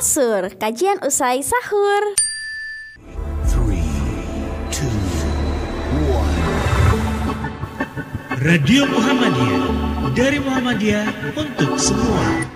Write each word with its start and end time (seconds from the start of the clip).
Kasur, 0.00 0.48
kajian 0.56 0.96
usai 1.04 1.44
sahur. 1.44 2.16
Three, 3.52 3.84
two, 4.72 4.88
one. 6.08 6.40
Radio 8.40 8.88
Muhammadiyah 8.88 9.60
dari 10.16 10.40
Muhammadiyah 10.40 11.04
untuk 11.36 11.76
semua. 11.76 12.48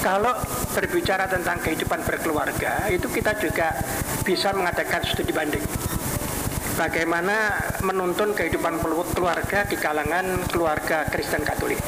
Kalau 0.00 0.32
berbicara 0.72 1.28
tentang 1.28 1.60
kehidupan 1.60 2.00
berkeluarga, 2.08 2.88
itu 2.88 3.12
kita 3.12 3.36
juga 3.36 3.76
bisa 4.24 4.56
mengadakan 4.56 5.04
studi 5.04 5.28
banding. 5.28 5.83
Bagaimana 6.74 7.54
menuntun 7.86 8.34
kehidupan 8.34 8.82
keluarga 9.14 9.62
di 9.62 9.78
kalangan 9.78 10.42
keluarga 10.50 11.06
Kristen 11.06 11.46
Katolik. 11.46 11.78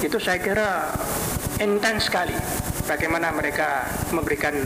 Itu 0.00 0.16
saya 0.16 0.40
kira 0.40 0.88
intens 1.60 2.08
sekali 2.08 2.32
bagaimana 2.88 3.28
mereka 3.36 3.84
memberikan 4.16 4.56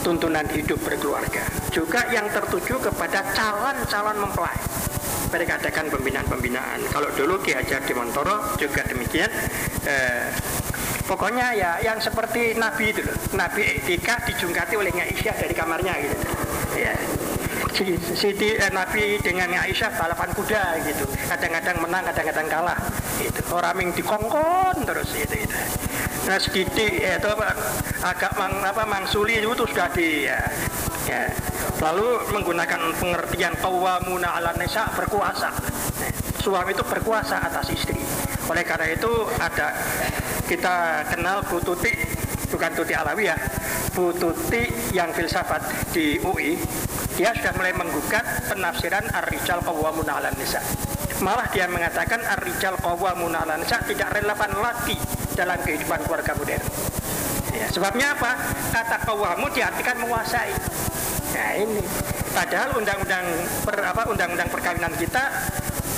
tuntunan 0.00 0.48
hidup 0.48 0.80
berkeluarga. 0.80 1.44
Juga 1.68 2.08
yang 2.08 2.28
tertuju 2.32 2.80
kepada 2.80 3.20
calon-calon 3.36 4.16
mempelai 4.16 4.58
mereka 5.32 5.56
adakan 5.56 5.88
pembinaan-pembinaan. 5.88 6.92
Kalau 6.92 7.08
dulu 7.16 7.40
Ki 7.40 7.56
Hajar 7.56 7.80
Demontoro 7.88 8.52
juga 8.60 8.84
demikian. 8.84 9.32
Eh, 9.88 10.28
pokoknya 11.08 11.56
ya 11.56 11.80
yang 11.80 11.98
seperti 11.98 12.52
Nabi 12.60 12.92
itu 12.92 13.00
loh. 13.00 13.16
Nabi 13.32 13.80
etika 13.80 14.20
dijungkati 14.28 14.76
oleh 14.76 14.92
Aisyah 14.92 15.36
dari 15.40 15.54
kamarnya 15.56 15.94
gitu. 16.04 16.16
Ya. 16.76 16.92
Si, 17.72 17.96
si 17.96 18.28
di, 18.36 18.52
eh, 18.52 18.68
Nabi 18.68 19.16
dengan 19.24 19.48
Aisyah 19.48 19.96
balapan 19.96 20.30
kuda 20.36 20.62
gitu. 20.84 21.08
Kadang-kadang 21.28 21.80
menang, 21.80 22.04
kadang-kadang 22.12 22.46
kalah. 22.52 22.78
Itu 23.16 23.40
orang 23.48 23.80
yang 23.80 23.90
dikongkon 23.96 24.84
terus 24.84 25.16
itu. 25.16 25.48
itu. 25.48 25.56
Nah 26.28 26.38
sedikit 26.38 26.78
ya, 26.78 27.18
itu 27.18 27.30
agak 28.04 28.32
mang, 28.38 28.54
apa 28.62 28.86
mangsuli 28.86 29.42
itu 29.42 29.50
sudah 29.50 29.90
di 29.90 30.28
ya, 30.28 30.38
ya. 31.08 31.26
Lalu 31.82 32.30
menggunakan 32.30 32.94
pengertian 32.94 33.58
qawwamuna 33.58 34.38
ala 34.38 34.54
nisa 34.54 34.86
berkuasa. 34.94 35.50
Suami 36.38 36.74
itu 36.74 36.84
berkuasa 36.86 37.42
atas 37.42 37.74
istri. 37.74 37.98
Oleh 38.46 38.62
karena 38.62 38.86
itu 38.94 39.10
ada 39.38 39.74
kita 40.46 41.06
kenal 41.10 41.42
Bu 41.46 41.58
Tuti 41.58 41.90
bukan 42.52 42.70
Tuti 42.76 42.94
Alawi 42.94 43.26
ya. 43.26 43.36
Bu 43.96 44.14
Tuti 44.14 44.62
yang 44.94 45.10
filsafat 45.10 45.90
di 45.90 46.22
UI, 46.22 46.54
dia 47.16 47.30
sudah 47.36 47.52
mulai 47.56 47.72
menggugat 47.76 48.24
penafsiran 48.48 49.04
ar-rijal 49.12 49.60
qawwamuna 49.60 50.20
ala 50.20 50.30
nisa. 50.36 50.60
Malah 51.20 51.46
dia 51.52 51.68
mengatakan 51.68 52.24
ar-rijal 52.24 52.76
qawwamuna 52.80 53.44
ala 53.44 53.60
nisa 53.60 53.78
tidak 53.84 54.16
relevan 54.16 54.52
lagi 54.58 54.96
dalam 55.36 55.58
kehidupan 55.60 56.00
keluarga 56.08 56.32
modern. 56.36 56.64
Ya, 57.52 57.68
sebabnya 57.68 58.16
apa? 58.16 58.32
Kata 58.72 58.96
kawamu 59.04 59.52
diartikan 59.52 60.00
menguasai. 60.00 60.52
Nah 61.36 61.50
ini, 61.60 61.84
padahal 62.32 62.80
undang-undang 62.80 63.26
per, 63.64 63.76
apa 63.76 64.08
undang-undang 64.08 64.48
perkawinan 64.48 64.92
kita 64.96 65.28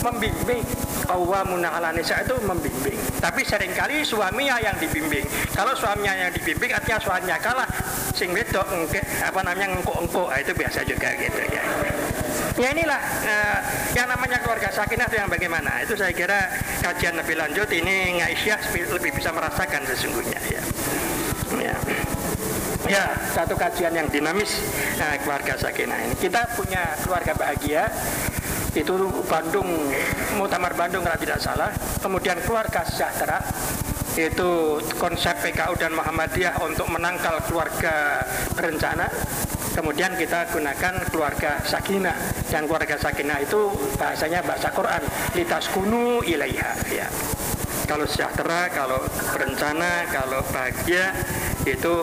membimbing 0.02 0.62
qawwamuna 1.04 1.68
ala 1.80 1.92
nisa 1.92 2.20
itu 2.20 2.34
membimbing. 2.44 2.98
Tapi 3.20 3.40
sering 3.44 3.72
kali 3.72 4.04
suaminya 4.04 4.60
yang 4.60 4.76
dibimbing. 4.80 5.24
Kalau 5.52 5.72
suaminya 5.76 6.12
yang 6.16 6.30
dibimbing 6.32 6.72
artinya 6.72 6.98
suaminya 7.00 7.36
kalah 7.40 7.68
sing 8.14 8.30
wedok 8.30 8.64
apa 9.24 9.40
namanya 9.42 9.74
engko-engko 9.74 10.30
nah, 10.30 10.38
itu 10.38 10.52
biasa 10.54 10.86
juga 10.86 11.12
gitu 11.18 11.40
ya. 11.50 11.62
Ya 12.54 12.68
inilah 12.70 13.00
uh, 13.26 13.58
yang 13.98 14.06
namanya 14.06 14.38
keluarga 14.38 14.70
sakinah 14.70 15.10
itu 15.10 15.18
yang 15.18 15.26
bagaimana. 15.26 15.82
Itu 15.82 15.98
saya 15.98 16.14
kira 16.14 16.46
kajian 16.86 17.18
lebih 17.18 17.34
lanjut 17.34 17.66
ini 17.74 18.22
Aisyah 18.22 18.70
lebih 18.94 19.10
bisa 19.10 19.34
merasakan 19.34 19.82
sesungguhnya 19.90 20.38
ya. 20.46 20.62
Ya. 21.58 21.76
Ya, 22.84 23.16
satu 23.32 23.56
kajian 23.56 23.96
yang 23.96 24.12
dinamis 24.12 24.60
nah, 25.00 25.16
keluarga 25.24 25.56
sakinah 25.56 25.96
ini. 26.04 26.14
Kita 26.20 26.44
punya 26.52 26.84
keluarga 27.00 27.32
bahagia 27.32 27.88
itu 28.74 28.94
Bandung, 29.30 29.66
Mutamar 30.34 30.74
Bandung 30.74 31.06
kalau 31.06 31.18
tidak 31.18 31.38
salah. 31.38 31.70
Kemudian 32.02 32.38
keluarga 32.42 32.82
sejahtera 32.82 33.38
itu 34.14 34.78
konsep 34.98 35.34
PKU 35.42 35.74
dan 35.74 35.94
Muhammadiyah 35.94 36.58
untuk 36.62 36.86
menangkal 36.90 37.38
keluarga 37.46 38.22
berencana. 38.54 39.10
Kemudian 39.74 40.14
kita 40.14 40.46
gunakan 40.54 41.02
keluarga 41.10 41.58
sakinah 41.66 42.14
dan 42.46 42.70
keluarga 42.70 42.94
sakinah 42.94 43.42
itu 43.42 43.74
bahasanya 43.98 44.46
bahasa 44.46 44.70
Quran 44.70 45.02
litas 45.34 45.66
kunu 45.74 46.22
ilaiha 46.22 46.78
ya. 46.94 47.10
Kalau 47.84 48.06
sejahtera, 48.06 48.70
kalau 48.70 49.02
berencana, 49.34 50.08
kalau 50.08 50.40
bahagia 50.54 51.10
itu 51.66 51.94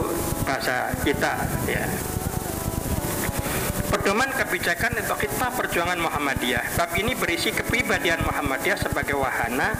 bahasa 0.43 0.91
kita 1.01 1.47
ya. 1.65 2.10
Pedoman 3.91 4.31
kebijakan 4.31 5.03
untuk 5.03 5.19
kita 5.19 5.51
perjuangan 5.51 5.99
Muhammadiyah. 5.99 6.79
Bab 6.79 6.95
ini 6.95 7.11
berisi 7.11 7.51
kepribadian 7.51 8.23
Muhammadiyah 8.23 8.79
sebagai 8.79 9.19
wahana 9.19 9.75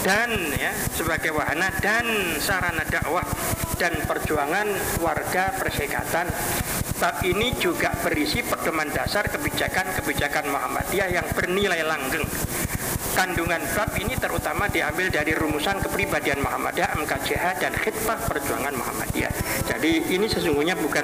dan 0.00 0.32
ya 0.56 0.72
sebagai 0.96 1.36
wahana 1.36 1.68
dan 1.84 2.08
sarana 2.40 2.88
dakwah 2.88 3.28
dan 3.76 4.00
perjuangan 4.00 4.64
warga 5.04 5.60
persekatan. 5.60 6.32
Bab 6.96 7.20
ini 7.28 7.52
juga 7.60 7.92
berisi 8.00 8.40
pedoman 8.40 8.88
dasar 8.96 9.28
kebijakan-kebijakan 9.28 10.48
Muhammadiyah 10.48 11.08
yang 11.20 11.28
bernilai 11.36 11.84
langgeng 11.84 12.24
kandungan 13.18 13.58
bab 13.74 13.90
ini 13.98 14.14
terutama 14.14 14.70
diambil 14.70 15.10
dari 15.10 15.34
rumusan 15.34 15.82
kepribadian 15.82 16.38
Muhammadiyah, 16.38 16.94
MKJH 17.02 17.58
dan 17.58 17.74
khidmah 17.74 18.14
perjuangan 18.30 18.70
Muhammadiyah. 18.78 19.34
Jadi 19.66 20.14
ini 20.14 20.30
sesungguhnya 20.30 20.78
bukan 20.78 21.02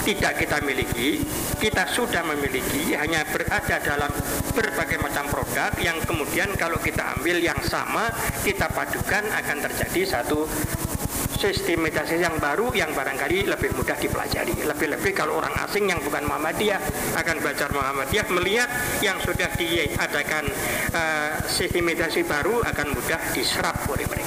tidak 0.00 0.40
kita 0.40 0.64
miliki, 0.64 1.20
kita 1.60 1.84
sudah 1.92 2.24
memiliki, 2.24 2.96
hanya 2.96 3.28
berada 3.28 3.76
dalam 3.84 4.08
berbagai 4.56 4.96
macam 5.04 5.28
produk 5.28 5.76
yang 5.76 6.00
kemudian 6.08 6.48
kalau 6.56 6.80
kita 6.80 7.20
ambil 7.20 7.36
yang 7.36 7.60
sama, 7.68 8.08
kita 8.40 8.72
padukan 8.72 9.20
akan 9.28 9.56
terjadi 9.68 10.08
satu 10.08 10.48
sistematisasi 11.42 12.22
yang 12.22 12.38
baru 12.38 12.70
yang 12.70 12.94
barangkali 12.94 13.50
lebih 13.50 13.74
mudah 13.74 13.98
dipelajari. 13.98 14.54
Lebih-lebih 14.62 15.10
kalau 15.10 15.42
orang 15.42 15.50
asing 15.66 15.90
yang 15.90 15.98
bukan 15.98 16.22
Muhammadiyah 16.22 16.78
akan 17.18 17.36
belajar 17.42 17.74
Muhammadiyah 17.74 18.26
melihat 18.30 18.70
yang 19.02 19.18
sudah 19.18 19.50
diadakan 19.58 20.46
uh, 20.94 21.42
sistematisasi 21.50 22.22
baru 22.22 22.62
akan 22.62 22.86
mudah 22.94 23.18
diserap 23.34 23.74
oleh 23.90 24.06
mereka 24.06 24.21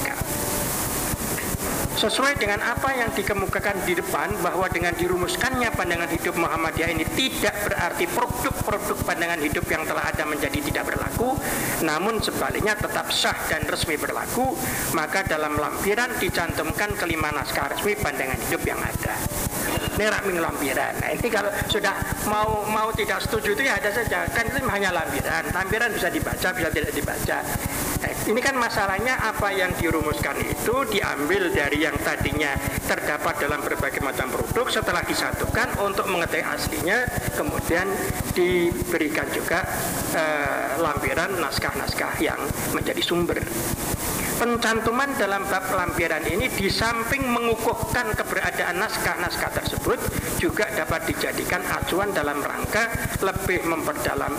sesuai 1.96 2.36
dengan 2.36 2.60
apa 2.60 2.92
yang 2.92 3.08
dikemukakan 3.16 3.88
di 3.88 3.96
depan 3.96 4.28
bahwa 4.44 4.68
dengan 4.68 4.92
dirumuskannya 4.92 5.72
pandangan 5.72 6.12
hidup 6.12 6.36
Muhammadiyah 6.36 6.92
ini 6.92 7.08
tidak 7.16 7.56
berarti 7.64 8.04
produk-produk 8.12 9.00
pandangan 9.00 9.40
hidup 9.40 9.64
yang 9.64 9.80
telah 9.88 10.04
ada 10.04 10.28
menjadi 10.28 10.60
tidak 10.60 10.92
berlaku 10.92 11.32
namun 11.80 12.20
sebaliknya 12.20 12.76
tetap 12.76 13.08
sah 13.08 13.34
dan 13.48 13.64
resmi 13.64 13.96
berlaku 13.96 14.52
maka 14.92 15.24
dalam 15.24 15.56
lampiran 15.56 16.12
dicantumkan 16.20 16.92
kelima 17.00 17.32
naskah 17.32 17.72
resmi 17.72 17.96
pandangan 17.96 18.36
hidup 18.44 18.60
yang 18.68 18.78
ada. 18.78 19.16
Ini 19.96 20.12
raming 20.12 20.44
lampiran. 20.44 20.92
Nah 21.00 21.08
ini 21.08 21.28
kalau 21.32 21.48
sudah 21.72 21.96
mau 22.28 22.68
mau 22.68 22.92
tidak 22.92 23.24
setuju 23.24 23.56
itu 23.56 23.64
ya 23.64 23.80
ada 23.80 23.88
saja. 23.88 24.28
Kan 24.28 24.52
itu 24.52 24.60
hanya 24.68 24.92
lampiran. 24.92 25.48
Lampiran 25.48 25.88
bisa 25.96 26.12
dibaca 26.12 26.48
bisa 26.52 26.68
tidak 26.68 26.92
dibaca 26.92 27.40
ini 28.26 28.42
kan 28.42 28.58
masalahnya 28.58 29.14
apa 29.22 29.54
yang 29.54 29.70
dirumuskan 29.78 30.34
itu 30.42 30.82
diambil 30.90 31.46
dari 31.54 31.86
yang 31.86 31.94
tadinya 32.02 32.58
terdapat 32.82 33.38
dalam 33.38 33.62
berbagai 33.62 34.02
macam 34.02 34.26
produk 34.34 34.66
setelah 34.66 35.06
disatukan 35.06 35.78
untuk 35.78 36.10
mengetahui 36.10 36.42
aslinya 36.42 37.06
kemudian 37.38 37.86
diberikan 38.34 39.30
juga 39.30 39.62
eh, 40.18 40.74
lampiran 40.82 41.38
naskah-naskah 41.38 42.18
yang 42.18 42.38
menjadi 42.74 42.98
sumber 42.98 43.38
pencantuman 44.36 45.08
dalam 45.16 45.42
bab 45.48 45.64
lampiran 45.72 46.20
ini 46.28 46.52
di 46.52 46.68
samping 46.68 47.24
mengukuhkan 47.24 48.12
keberadaan 48.12 48.76
naskah-naskah 48.76 49.52
tersebut 49.56 49.96
juga 50.36 50.68
dapat 50.76 51.08
dijadikan 51.08 51.64
acuan 51.72 52.12
dalam 52.12 52.44
rangka 52.44 52.92
lebih 53.24 53.64
memperdalam 53.64 54.36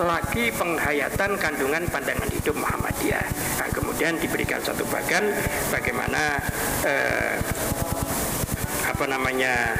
lagi 0.00 0.54
penghayatan 0.54 1.34
kandungan 1.36 1.84
pandangan 1.90 2.30
hidup 2.30 2.56
Muhammadiyah. 2.56 3.26
Nah, 3.58 3.68
kemudian 3.74 4.16
diberikan 4.16 4.62
satu 4.62 4.86
bagian 4.88 5.34
bagaimana 5.68 6.38
eh, 6.86 7.36
apa 8.86 9.04
namanya 9.04 9.74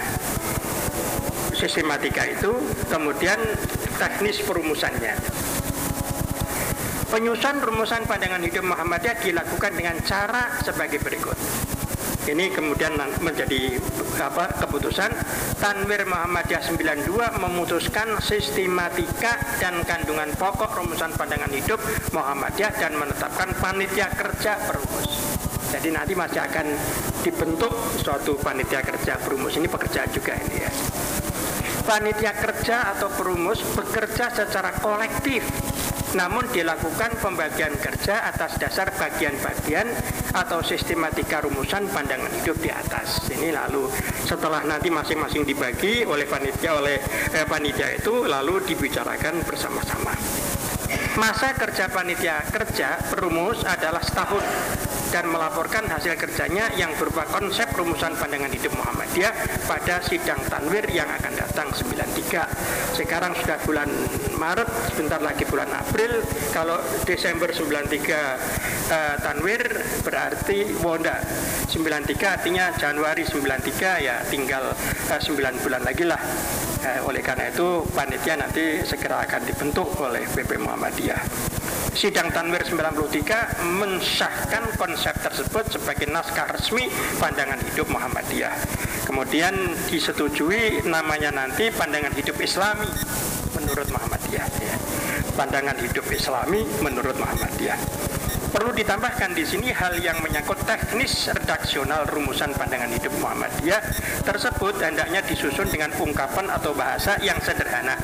sistematika 1.55 2.27
itu, 2.27 2.53
kemudian 2.91 3.39
teknis 3.97 4.43
perumusannya. 4.43 5.15
Penyusunan 7.11 7.59
rumusan 7.59 8.07
pandangan 8.07 8.39
hidup 8.39 8.63
Muhammadiyah 8.71 9.19
dilakukan 9.19 9.75
dengan 9.75 9.99
cara 10.07 10.63
sebagai 10.63 11.03
berikut. 11.03 11.35
Ini 12.23 12.55
kemudian 12.55 12.95
menjadi 13.19 13.83
apa 14.23 14.55
keputusan 14.63 15.11
Tanwir 15.59 16.07
Muhammadiyah 16.07 16.63
92 16.71 17.11
memutuskan 17.43 18.15
sistematika 18.23 19.43
dan 19.59 19.83
kandungan 19.83 20.31
pokok 20.39 20.71
rumusan 20.71 21.11
pandangan 21.19 21.51
hidup 21.51 21.83
Muhammadiyah 22.15 22.79
dan 22.79 22.95
menetapkan 22.95 23.59
panitia 23.59 24.07
kerja 24.15 24.71
perumus. 24.71 25.11
Jadi 25.75 25.91
nanti 25.91 26.15
masih 26.15 26.47
akan 26.47 26.67
dibentuk 27.27 27.75
suatu 28.07 28.39
panitia 28.39 28.87
kerja 28.87 29.19
perumus 29.19 29.59
ini 29.59 29.67
pekerjaan 29.67 30.07
juga 30.15 30.39
ini 30.39 30.63
ya. 30.63 30.71
Panitia 31.83 32.39
kerja 32.39 32.95
atau 32.95 33.11
perumus 33.11 33.59
bekerja 33.75 34.31
secara 34.31 34.79
kolektif 34.79 35.43
namun 36.15 36.43
dilakukan 36.51 37.23
pembagian 37.23 37.75
kerja 37.79 38.27
atas 38.27 38.59
dasar 38.59 38.91
bagian-bagian 38.95 39.87
atau 40.35 40.59
sistematika 40.63 41.43
rumusan 41.47 41.87
pandangan 41.91 42.31
hidup 42.43 42.59
di 42.59 42.71
atas. 42.71 43.31
Ini 43.31 43.55
lalu 43.55 43.87
setelah 44.27 44.67
nanti 44.67 44.91
masing-masing 44.91 45.47
dibagi 45.47 46.03
oleh 46.03 46.27
panitia 46.27 46.79
oleh 46.79 46.99
eh, 47.35 47.47
panitia 47.47 47.95
itu 47.95 48.27
lalu 48.27 48.63
dibicarakan 48.67 49.43
bersama-sama. 49.47 50.15
Masa 51.19 51.55
kerja 51.55 51.91
panitia 51.91 52.43
kerja 52.51 52.99
perumus 53.11 53.63
adalah 53.67 54.03
setahun 54.03 54.43
dan 55.11 55.27
melaporkan 55.27 55.91
hasil 55.91 56.15
kerjanya 56.15 56.71
yang 56.79 56.95
berupa 56.95 57.27
konsep 57.27 57.67
rumusan 57.75 58.15
pandangan 58.15 58.51
hidup 58.51 58.71
Muhammadiyah 58.79 59.35
pada 59.67 59.99
sidang 60.07 60.39
Tanwir 60.47 60.87
yang 60.91 61.11
akan 61.11 61.35
datang 61.35 61.69
93. 61.75 62.95
Sekarang 62.95 63.35
sudah 63.35 63.59
bulan 63.67 63.91
Maret, 64.39 64.71
sebentar 64.95 65.19
lagi 65.19 65.43
bulan 65.51 65.67
April. 65.75 66.23
Kalau 66.55 66.79
Desember 67.03 67.51
93 67.51 67.91
uh, 68.91 69.17
Tanwir 69.19 69.63
berarti 70.07 70.79
Wonda 70.79 71.19
93 71.67 72.37
artinya 72.41 72.71
Januari 72.79 73.27
93 73.27 74.07
ya 74.07 74.23
tinggal 74.31 74.71
uh, 75.11 75.21
9 75.21 75.63
bulan 75.67 75.83
lagi 75.83 76.07
lah. 76.07 76.23
Uh, 76.81 77.11
oleh 77.11 77.21
karena 77.21 77.51
itu 77.51 77.83
panitia 77.93 78.39
nanti 78.39 78.81
segera 78.87 79.27
akan 79.27 79.43
dibentuk 79.43 79.91
oleh 79.99 80.23
PP 80.31 80.57
Muhammadiyah. 80.63 81.60
Sidang 81.91 82.31
Tanwir 82.31 82.63
93 82.63 83.67
mensahkan 83.77 84.65
konsep 84.79 85.15
tersebut 85.21 85.75
sebagai 85.75 86.07
naskah 86.07 86.47
resmi 86.47 86.87
pandangan 87.19 87.59
hidup 87.67 87.91
Muhammadiyah. 87.91 88.55
Kemudian 89.05 89.55
disetujui 89.91 90.87
namanya 90.87 91.35
nanti 91.35 91.69
pandangan 91.75 92.15
hidup 92.15 92.39
Islami 92.39 92.87
menurut 93.59 93.91
Muhammadiyah. 93.91 94.47
Ya. 94.63 94.77
Pandangan 95.35 95.77
hidup 95.83 96.07
Islami 96.15 96.63
menurut 96.79 97.19
Muhammadiyah. 97.19 98.10
Perlu 98.51 98.75
ditambahkan 98.75 99.31
di 99.31 99.47
sini 99.47 99.71
hal 99.71 99.95
yang 100.03 100.19
menyangkut 100.27 100.59
teknis 100.67 101.31
redaksional 101.31 102.03
rumusan 102.11 102.51
pandangan 102.51 102.91
hidup 102.91 103.15
Muhammadiyah 103.23 103.79
tersebut 104.27 104.75
hendaknya 104.83 105.23
disusun 105.23 105.71
dengan 105.71 105.95
ungkapan 105.95 106.51
atau 106.51 106.75
bahasa 106.75 107.15
yang 107.23 107.39
sederhana 107.39 107.95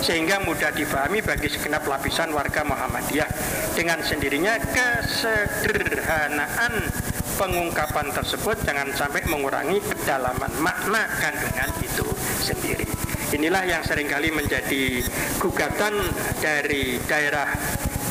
sehingga 0.00 0.40
mudah 0.48 0.72
difahami 0.72 1.20
bagi 1.20 1.52
segenap 1.52 1.84
lapisan 1.84 2.32
warga 2.32 2.64
Muhammadiyah 2.64 3.28
dengan 3.76 4.00
sendirinya 4.00 4.56
kesederhanaan 4.72 6.88
pengungkapan 7.36 8.16
tersebut 8.16 8.64
jangan 8.64 8.88
sampai 8.96 9.20
mengurangi 9.28 9.76
kedalaman 9.84 10.56
makna 10.56 11.04
kandungan 11.20 11.68
itu 11.84 12.08
sendiri. 12.40 12.88
Inilah 13.32 13.64
yang 13.68 13.84
sering 13.84 14.08
kali 14.08 14.32
menjadi 14.32 15.04
gugatan 15.36 16.00
dari 16.40 16.96
daerah 17.08 17.48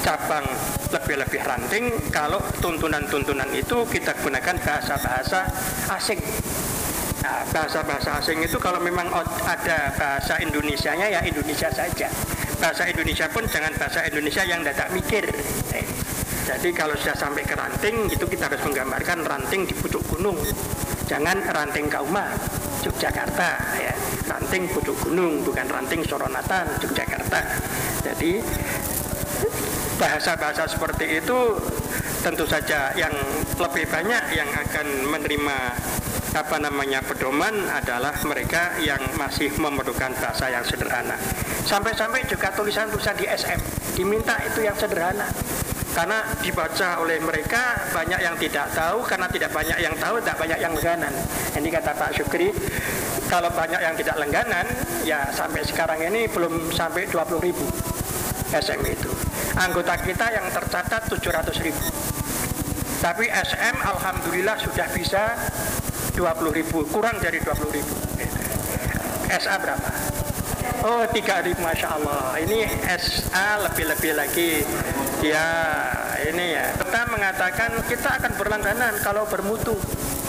cabang 0.02 0.46
lebih-lebih 0.92 1.42
ranting 1.46 1.86
kalau 2.10 2.42
tuntunan-tuntunan 2.60 3.48
itu 3.54 3.86
kita 3.88 4.18
gunakan 4.20 4.58
bahasa-bahasa 4.60 5.46
asing. 5.94 6.20
Nah, 7.22 7.46
bahasa-bahasa 7.54 8.18
asing 8.18 8.42
itu 8.42 8.58
kalau 8.58 8.82
memang 8.82 9.06
ada 9.46 9.94
bahasa 9.94 10.42
Indonesianya 10.42 11.08
ya 11.08 11.22
Indonesia 11.22 11.70
saja. 11.70 12.10
Bahasa 12.58 12.90
Indonesia 12.90 13.30
pun 13.30 13.46
jangan 13.46 13.74
bahasa 13.78 14.06
Indonesia 14.10 14.42
yang 14.46 14.66
tidak 14.66 14.90
mikir. 14.94 15.26
Jadi 16.42 16.74
kalau 16.74 16.98
sudah 16.98 17.16
sampai 17.16 17.46
ke 17.46 17.54
ranting 17.54 18.10
itu 18.10 18.26
kita 18.26 18.50
harus 18.50 18.60
menggambarkan 18.66 19.24
ranting 19.24 19.70
di 19.70 19.78
pucuk 19.78 20.02
gunung. 20.10 20.36
Jangan 21.06 21.38
ranting 21.48 21.88
Kauma, 21.88 22.28
Yogyakarta 22.82 23.50
ya. 23.78 23.94
Ranting 24.26 24.68
pucuk 24.74 24.98
gunung 25.06 25.46
bukan 25.46 25.70
ranting 25.70 26.02
Soronatan, 26.04 26.66
Yogyakarta. 26.82 27.40
Jadi 28.02 28.42
bahasa-bahasa 30.02 30.66
seperti 30.66 31.22
itu 31.22 31.62
tentu 32.26 32.50
saja 32.50 32.90
yang 32.98 33.14
lebih 33.62 33.86
banyak 33.86 34.34
yang 34.34 34.50
akan 34.50 34.88
menerima 35.14 35.58
apa 36.32 36.58
namanya 36.58 37.06
pedoman 37.06 37.54
adalah 37.70 38.16
mereka 38.26 38.74
yang 38.82 38.98
masih 39.14 39.54
memerlukan 39.62 40.10
bahasa 40.18 40.50
yang 40.50 40.66
sederhana. 40.66 41.14
Sampai-sampai 41.70 42.26
juga 42.26 42.50
tulisan-tulisan 42.50 43.14
di 43.14 43.30
SM 43.30 43.62
diminta 43.94 44.42
itu 44.42 44.66
yang 44.66 44.74
sederhana. 44.74 45.30
Karena 45.92 46.24
dibaca 46.40 47.04
oleh 47.04 47.20
mereka 47.20 47.76
banyak 47.92 48.24
yang 48.24 48.40
tidak 48.40 48.72
tahu, 48.72 49.04
karena 49.04 49.28
tidak 49.28 49.52
banyak 49.52 49.76
yang 49.76 49.92
tahu, 50.00 50.24
tidak 50.24 50.40
banyak 50.40 50.60
yang 50.64 50.72
lengganan. 50.72 51.12
Ini 51.52 51.68
kata 51.68 51.92
Pak 52.00 52.16
Syukri, 52.16 52.48
kalau 53.28 53.52
banyak 53.52 53.84
yang 53.84 53.92
tidak 54.00 54.16
lengganan, 54.16 54.64
ya 55.04 55.28
sampai 55.36 55.68
sekarang 55.68 56.00
ini 56.00 56.32
belum 56.32 56.72
sampai 56.72 57.12
20 57.12 57.44
ribu 57.44 57.68
SM 58.56 58.80
itu 58.88 59.31
anggota 59.58 60.00
kita 60.00 60.32
yang 60.32 60.48
tercatat 60.52 61.08
700 61.10 61.66
ribu. 61.66 61.86
Tapi 63.02 63.26
SM 63.26 63.76
Alhamdulillah 63.82 64.62
sudah 64.62 64.88
bisa 64.94 65.34
20 66.14 66.54
ribu. 66.54 66.86
Kurang 66.94 67.18
dari 67.18 67.42
20 67.42 67.74
ribu. 67.74 67.96
SA 69.32 69.58
berapa? 69.58 69.90
Oh 70.86 71.02
3 71.10 71.48
ribu 71.48 71.62
Masya 71.66 71.88
Allah. 71.98 72.38
Ini 72.42 72.68
SA 73.00 73.66
lebih-lebih 73.70 74.12
lagi. 74.14 74.62
Ya 75.26 75.50
ini 76.30 76.58
ya. 76.58 76.78
Kita 76.78 77.10
mengatakan 77.10 77.70
kita 77.90 78.22
akan 78.22 78.32
berlangganan 78.38 78.94
kalau 79.02 79.26
bermutu. 79.26 79.78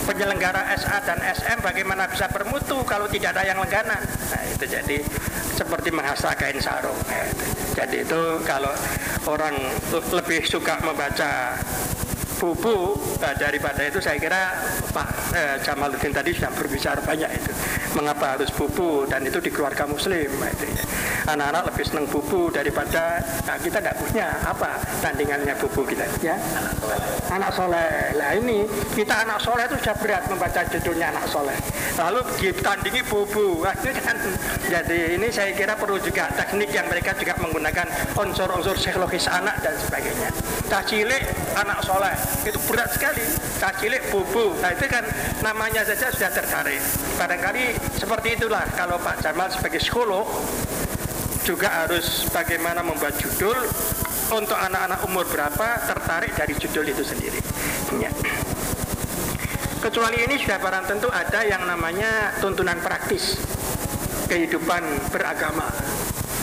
Penyelenggara 0.03 0.67
SA 0.81 0.99
dan 1.07 1.23
SM 1.23 1.63
bagaimana 1.63 2.11
bisa 2.11 2.27
bermutu 2.27 2.83
kalau 2.83 3.07
tidak 3.07 3.39
ada 3.39 3.47
yang 3.47 3.59
langganan? 3.63 4.03
Nah 4.03 4.43
itu 4.51 4.65
jadi 4.67 4.99
seperti 5.57 5.89
menghasah 5.93 6.33
kain 6.37 6.59
sarung. 6.59 6.97
Jadi 7.73 8.05
itu 8.05 8.23
kalau 8.45 8.73
orang 9.29 9.55
lebih 10.13 10.45
suka 10.45 10.81
membaca 10.85 11.57
bubu 12.43 12.99
nah, 13.23 13.31
daripada 13.39 13.87
itu 13.87 14.03
saya 14.03 14.19
kira 14.19 14.51
Pak 14.91 15.09
eh, 15.31 15.57
Jamaluddin 15.63 16.11
tadi 16.11 16.35
sudah 16.35 16.51
berbicara 16.53 17.01
banyak 17.01 17.31
itu. 17.31 17.53
Mengapa 17.95 18.35
harus 18.35 18.51
bubu 18.51 19.07
dan 19.07 19.23
itu 19.23 19.39
di 19.39 19.53
keluarga 19.53 19.87
muslim 19.87 20.33
anak-anak 21.29 21.63
lebih 21.71 21.85
senang 21.87 22.06
bubu 22.11 22.51
daripada 22.51 23.23
nah, 23.47 23.59
kita 23.59 23.79
punya 24.13 24.29
apa? 24.45 24.77
Tandingannya 25.01 25.57
bubu 25.57 25.89
kita 25.89 26.05
ya. 26.21 26.37
Anak 27.33 27.57
soleh. 27.57 28.13
Lah 28.13 28.37
ini 28.37 28.69
kita 28.93 29.25
anak 29.25 29.41
soleh 29.41 29.65
itu 29.65 29.81
sudah 29.81 29.97
berat 30.05 30.29
membaca 30.29 30.61
judulnya 30.69 31.17
anak 31.17 31.25
soleh. 31.33 31.57
Lalu 31.97 32.21
ditandingi 32.37 33.09
bubu 33.09 33.65
nah, 33.65 33.73
kan 33.73 34.17
jadi 34.69 35.17
ini 35.17 35.33
saya 35.33 35.57
kira 35.57 35.81
perlu 35.81 35.97
juga 35.97 36.29
teknik 36.37 36.77
yang 36.77 36.93
mereka 36.93 37.17
juga 37.17 37.41
menggunakan 37.41 37.89
unsur-unsur 38.21 38.77
psikologis 38.77 39.25
anak 39.33 39.57
dan 39.65 39.81
sebagainya. 39.81 40.29
Cah 40.69 40.85
anak 41.57 41.79
soleh. 41.81 42.13
Itu 42.45 42.61
berat 42.69 42.93
sekali. 42.93 43.25
Cah 43.65 43.73
cilik 43.81 44.13
bubu 44.13 44.61
nah 44.61 44.77
itu 44.77 44.85
kan 44.93 45.09
namanya 45.41 45.89
saja 45.89 46.13
sudah 46.13 46.29
tertarik. 46.29 46.85
Barangkali 47.17 47.81
seperti 47.97 48.37
itulah 48.37 48.69
kalau 48.77 49.01
Pak 49.01 49.25
Jamal 49.25 49.49
sebagai 49.49 49.81
psikolog 49.81 50.29
juga 51.43 51.67
harus 51.67 52.31
bagaimana 52.31 52.87
membuat 52.87 53.19
judul 53.19 53.57
untuk 54.32 54.56
anak-anak 54.56 55.01
umur 55.05 55.29
berapa 55.29 55.69
tertarik 55.84 56.32
dari 56.32 56.56
judul 56.56 56.89
itu 56.89 57.05
sendiri 57.05 57.41
ya. 58.01 58.10
kecuali 59.84 60.24
ini 60.24 60.41
sudah 60.41 60.58
barang 60.58 60.84
tentu 60.89 61.08
ada 61.12 61.44
yang 61.44 61.62
namanya 61.69 62.32
tuntunan 62.41 62.81
praktis 62.81 63.36
kehidupan 64.27 65.12
beragama 65.12 65.69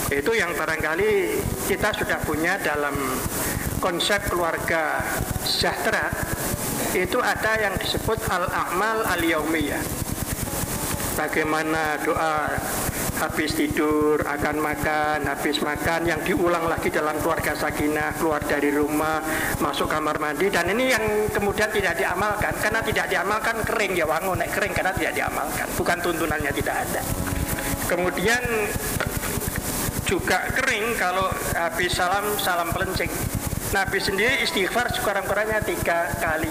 itu 0.10 0.32
yang 0.34 0.54
barangkali 0.54 1.42
kita 1.70 1.94
sudah 1.94 2.18
punya 2.26 2.58
dalam 2.62 2.94
konsep 3.82 4.26
keluarga 4.30 5.02
sejahtera 5.46 6.10
itu 6.98 7.22
ada 7.22 7.54
yang 7.62 7.78
disebut 7.78 8.18
al-a'mal 8.26 9.06
al-yaumiyah. 9.06 9.78
Bagaimana 11.14 12.00
doa 12.02 12.50
habis 13.20 13.52
tidur, 13.52 14.24
akan 14.24 14.64
makan, 14.64 15.28
habis 15.28 15.60
makan 15.60 16.08
yang 16.08 16.20
diulang 16.24 16.72
lagi 16.72 16.88
dalam 16.88 17.20
keluarga 17.20 17.52
sakinah, 17.52 18.16
keluar 18.16 18.40
dari 18.48 18.72
rumah, 18.72 19.20
masuk 19.60 19.92
kamar 19.92 20.16
mandi 20.24 20.48
dan 20.48 20.72
ini 20.72 20.96
yang 20.96 21.04
kemudian 21.28 21.68
tidak 21.70 22.00
diamalkan. 22.00 22.56
Karena 22.60 22.80
tidak 22.80 23.06
diamalkan 23.12 23.56
kering. 23.68 23.94
Ya 24.00 24.08
wangun 24.08 24.40
naik 24.40 24.56
kering 24.56 24.72
karena 24.72 24.96
tidak 24.96 25.14
diamalkan, 25.20 25.68
bukan 25.76 25.98
tuntunannya 26.00 26.52
tidak 26.56 26.76
ada. 26.88 27.02
Kemudian 27.92 28.44
juga 30.08 30.48
kering 30.56 30.96
kalau 30.96 31.28
habis 31.54 31.92
salam 31.92 32.26
salam 32.40 32.72
pelencing. 32.72 33.12
Nabi 33.70 34.02
sendiri 34.02 34.42
istighfar 34.42 34.90
sekurang-kurangnya 34.98 35.62
tiga 35.62 36.10
kali 36.18 36.50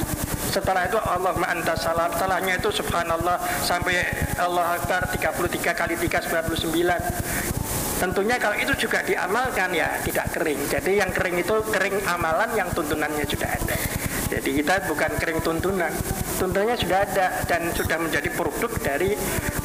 setelah 0.48 0.88
itu 0.88 0.96
Allahumma 0.96 1.52
anta 1.52 1.76
salam 1.76 2.08
salahnya 2.16 2.56
itu 2.56 2.72
subhanallah 2.72 3.36
sampai 3.62 4.00
Allah 4.40 4.80
Akbar 4.80 5.04
33 5.12 5.76
kali 5.76 5.94
3 5.96 6.24
99 6.24 7.48
Tentunya 7.98 8.38
kalau 8.38 8.54
itu 8.54 8.70
juga 8.78 9.02
diamalkan 9.02 9.74
ya 9.74 9.98
tidak 10.06 10.30
kering. 10.30 10.70
Jadi 10.70 11.02
yang 11.02 11.10
kering 11.10 11.42
itu 11.42 11.56
kering 11.66 11.98
amalan 12.06 12.46
yang 12.54 12.70
tuntunannya 12.70 13.26
sudah 13.26 13.50
ada. 13.50 13.74
Jadi 14.30 14.54
kita 14.62 14.86
bukan 14.86 15.18
kering 15.18 15.42
tuntunan, 15.42 15.90
tuntunannya 16.38 16.78
sudah 16.78 16.98
ada 17.02 17.26
dan 17.50 17.74
sudah 17.74 17.98
menjadi 17.98 18.30
produk 18.38 18.70
dari 18.78 19.18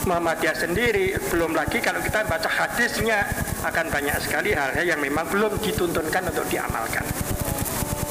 Muhammadiyah 0.09 0.57
sendiri. 0.57 1.13
Belum 1.29 1.53
lagi 1.53 1.77
kalau 1.77 2.01
kita 2.01 2.25
baca 2.25 2.49
hadisnya 2.49 3.21
akan 3.61 3.93
banyak 3.93 4.17
sekali 4.25 4.57
hal-hal 4.57 4.97
yang 4.97 5.01
memang 5.03 5.29
belum 5.29 5.61
dituntunkan 5.61 6.33
untuk 6.33 6.49
diamalkan. 6.49 7.05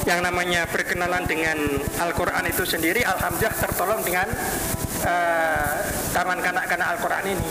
Yang 0.03 0.19
namanya 0.19 0.67
berkenalan 0.67 1.23
dengan 1.23 1.55
Al-Quran 2.03 2.43
itu 2.51 2.67
sendiri, 2.67 3.07
Alhamdulillah 3.07 3.55
tertolong 3.55 4.01
dengan 4.03 4.27
uh, 5.07 5.75
taman 6.11 6.43
kanak-kanak 6.43 6.87
Al-Quran 6.99 7.23
ini 7.39 7.47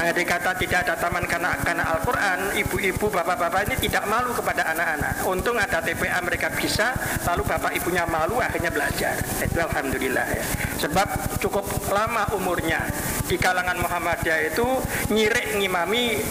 Andai 0.00 0.24
kata 0.24 0.56
tidak 0.56 0.86
ada 0.88 0.94
taman 0.96 1.28
kanak-kanak 1.28 1.84
Al-Quran, 1.84 2.56
ibu-ibu, 2.56 3.12
bapak-bapak 3.12 3.68
ini 3.68 3.76
tidak 3.84 4.08
malu 4.08 4.32
kepada 4.32 4.72
anak-anak. 4.72 5.28
Untung 5.28 5.60
ada 5.60 5.82
TPA 5.84 6.22
mereka 6.24 6.48
bisa, 6.56 6.96
lalu 7.28 7.44
bapak 7.44 7.76
ibunya 7.76 8.08
malu 8.08 8.40
akhirnya 8.40 8.72
belajar. 8.72 9.18
Itu 9.42 9.60
Alhamdulillah 9.60 10.26
ya. 10.30 10.44
Sebab 10.80 11.36
cukup 11.42 11.68
lama 11.92 12.32
umurnya 12.32 12.80
di 13.28 13.36
kalangan 13.36 13.76
Muhammadiyah 13.76 14.54
itu 14.54 14.66
nyirik 15.12 15.58
ngimami 15.60 16.22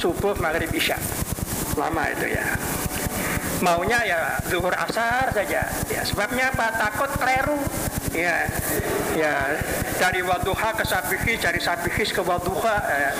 subuh 0.00 0.38
maghrib 0.40 0.72
isya. 0.72 0.96
Lama 1.76 2.08
itu 2.14 2.24
ya 2.30 2.46
maunya 3.60 4.00
ya 4.04 4.20
zuhur 4.48 4.72
asar 4.74 5.32
saja. 5.32 5.68
Ya 5.88 6.02
sebabnya 6.04 6.52
apa? 6.52 6.72
Takut 6.76 7.10
keliru 7.16 7.60
ya 8.10 8.48
ya 9.14 9.54
dari 10.02 10.20
waduha 10.26 10.74
ke 10.74 10.82
sabihis 10.82 11.38
dari 11.38 11.62
sabihis 11.62 12.10
ke 12.10 12.18
waduha 12.26 12.76
ya. 12.90 13.12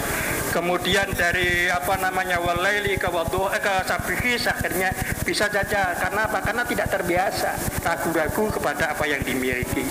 kemudian 0.50 1.06
dari 1.14 1.70
apa 1.70 1.94
namanya 1.94 2.42
walaili 2.42 2.98
ke 2.98 3.06
waduha 3.06 3.54
eh, 3.54 3.62
ke 3.62 3.74
sabihis 3.86 4.48
akhirnya 4.50 4.90
bisa 5.22 5.46
saja. 5.46 5.94
Karena 5.94 6.26
apa? 6.26 6.42
Karena 6.42 6.66
tidak 6.66 6.90
terbiasa 6.90 7.54
ragu-ragu 7.84 8.50
kepada 8.50 8.96
apa 8.96 9.04
yang 9.06 9.22
dimiliki. 9.22 9.86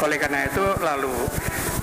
Oleh 0.00 0.16
karena 0.16 0.48
itu 0.48 0.64
lalu 0.80 1.12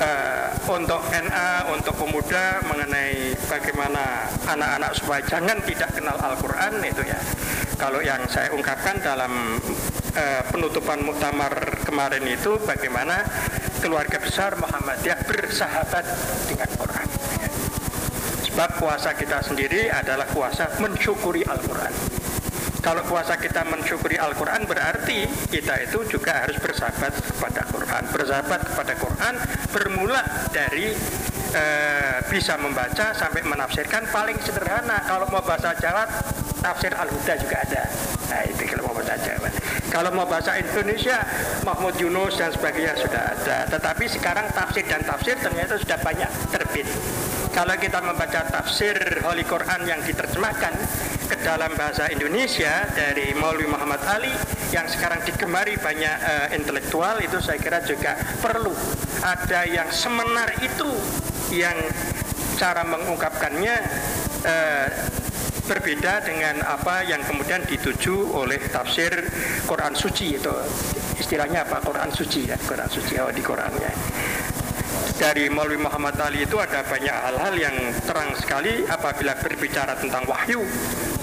uh, 0.02 0.50
untuk 0.66 1.02
NA 1.14 1.50
untuk 1.74 1.94
pemuda 1.98 2.62
mengenai 2.66 3.34
bagaimana 3.46 4.26
anak-anak 4.50 4.92
supaya 4.98 5.22
jangan 5.26 5.58
tidak 5.66 5.90
kenal 5.94 6.18
Al-Quran 6.18 6.74
itu 6.82 7.02
ya 7.06 7.20
kalau 7.78 8.02
yang 8.02 8.26
saya 8.26 8.50
ungkapkan 8.52 8.98
dalam 9.00 9.62
uh, 10.18 10.42
penutupan 10.50 11.00
muktamar 11.06 11.54
kemarin 11.86 12.26
itu 12.26 12.58
bagaimana 12.66 13.22
keluarga 13.80 14.18
besar 14.18 14.58
Muhammadiyah 14.58 15.24
bersahabat 15.30 16.06
dengan 16.50 16.70
Quran. 16.74 17.08
Sebab 18.50 18.70
puasa 18.82 19.14
kita 19.14 19.46
sendiri 19.46 19.94
adalah 19.94 20.26
puasa 20.34 20.74
mensyukuri 20.82 21.46
Al-Quran. 21.46 21.94
Kalau 22.82 23.06
puasa 23.06 23.38
kita 23.38 23.62
mensyukuri 23.70 24.18
Al-Quran 24.18 24.66
berarti 24.66 25.30
kita 25.54 25.78
itu 25.86 26.02
juga 26.10 26.42
harus 26.42 26.58
bersahabat 26.58 27.14
kepada 27.14 27.62
Quran. 27.70 28.04
Bersahabat 28.10 28.62
kepada 28.74 28.94
Quran 28.98 29.34
bermula 29.76 30.24
dari 30.50 30.96
e, 31.52 31.64
bisa 32.32 32.56
membaca 32.56 33.12
sampai 33.12 33.44
menafsirkan 33.44 34.08
paling 34.08 34.40
sederhana. 34.40 35.04
Kalau 35.04 35.28
mau 35.30 35.44
bahasa 35.44 35.76
Jawa 35.78 36.08
tafsir 36.68 36.92
Al-Huda 36.92 37.34
juga 37.40 37.58
ada. 37.64 37.84
Nah 38.28 38.42
itu 38.44 38.64
kalau 38.68 38.92
mau 38.92 39.00
Jawa. 39.00 39.50
Kalau 39.88 40.10
mau 40.12 40.28
bahasa 40.28 40.60
Indonesia, 40.60 41.24
Mahmud 41.64 41.96
Yunus 41.96 42.36
dan 42.36 42.52
sebagainya 42.52 43.00
sudah 43.00 43.24
ada. 43.34 43.58
Tetapi 43.72 44.04
sekarang 44.12 44.52
tafsir 44.52 44.84
dan 44.84 45.02
tafsir 45.08 45.40
ternyata 45.40 45.80
sudah 45.80 45.96
banyak 46.04 46.28
terbit. 46.52 46.88
Kalau 47.56 47.74
kita 47.80 48.04
membaca 48.04 48.46
tafsir 48.52 48.94
Holy 49.24 49.48
Quran 49.48 49.88
yang 49.88 50.04
diterjemahkan 50.04 50.74
ke 51.32 51.36
dalam 51.42 51.74
bahasa 51.74 52.12
Indonesia 52.12 52.86
dari 52.94 53.34
Maulwi 53.34 53.66
Muhammad 53.66 54.04
Ali 54.06 54.30
yang 54.70 54.86
sekarang 54.86 55.24
digemari 55.26 55.80
banyak 55.80 56.16
uh, 56.22 56.48
intelektual 56.54 57.18
itu 57.24 57.40
saya 57.42 57.58
kira 57.58 57.82
juga 57.82 58.14
perlu 58.40 58.72
ada 59.26 59.66
yang 59.66 59.90
semenar 59.90 60.54
itu 60.62 60.88
yang 61.52 61.76
cara 62.56 62.86
mengungkapkannya 62.86 63.76
uh, 64.46 64.88
berbeda 65.68 66.24
dengan 66.24 66.64
apa 66.64 67.04
yang 67.04 67.20
kemudian 67.28 67.62
dituju 67.68 68.32
oleh 68.32 68.58
tafsir 68.72 69.12
Quran 69.68 69.94
suci 69.94 70.40
itu 70.40 70.56
istilahnya 71.20 71.68
apa? 71.68 71.84
Quran 71.84 72.08
suci 72.10 72.48
ya 72.48 72.56
Quran 72.56 72.88
suci 72.88 73.20
oh, 73.20 73.30
di 73.30 73.44
Qurannya. 73.44 73.92
Dari 75.18 75.50
Maulwi 75.50 75.82
Muhammad 75.82 76.16
Ali 76.22 76.46
itu 76.46 76.62
ada 76.62 76.86
banyak 76.86 77.12
hal-hal 77.12 77.54
yang 77.58 77.76
terang 78.06 78.32
sekali 78.38 78.86
apabila 78.86 79.34
berbicara 79.36 79.98
tentang 79.98 80.24
wahyu 80.30 80.62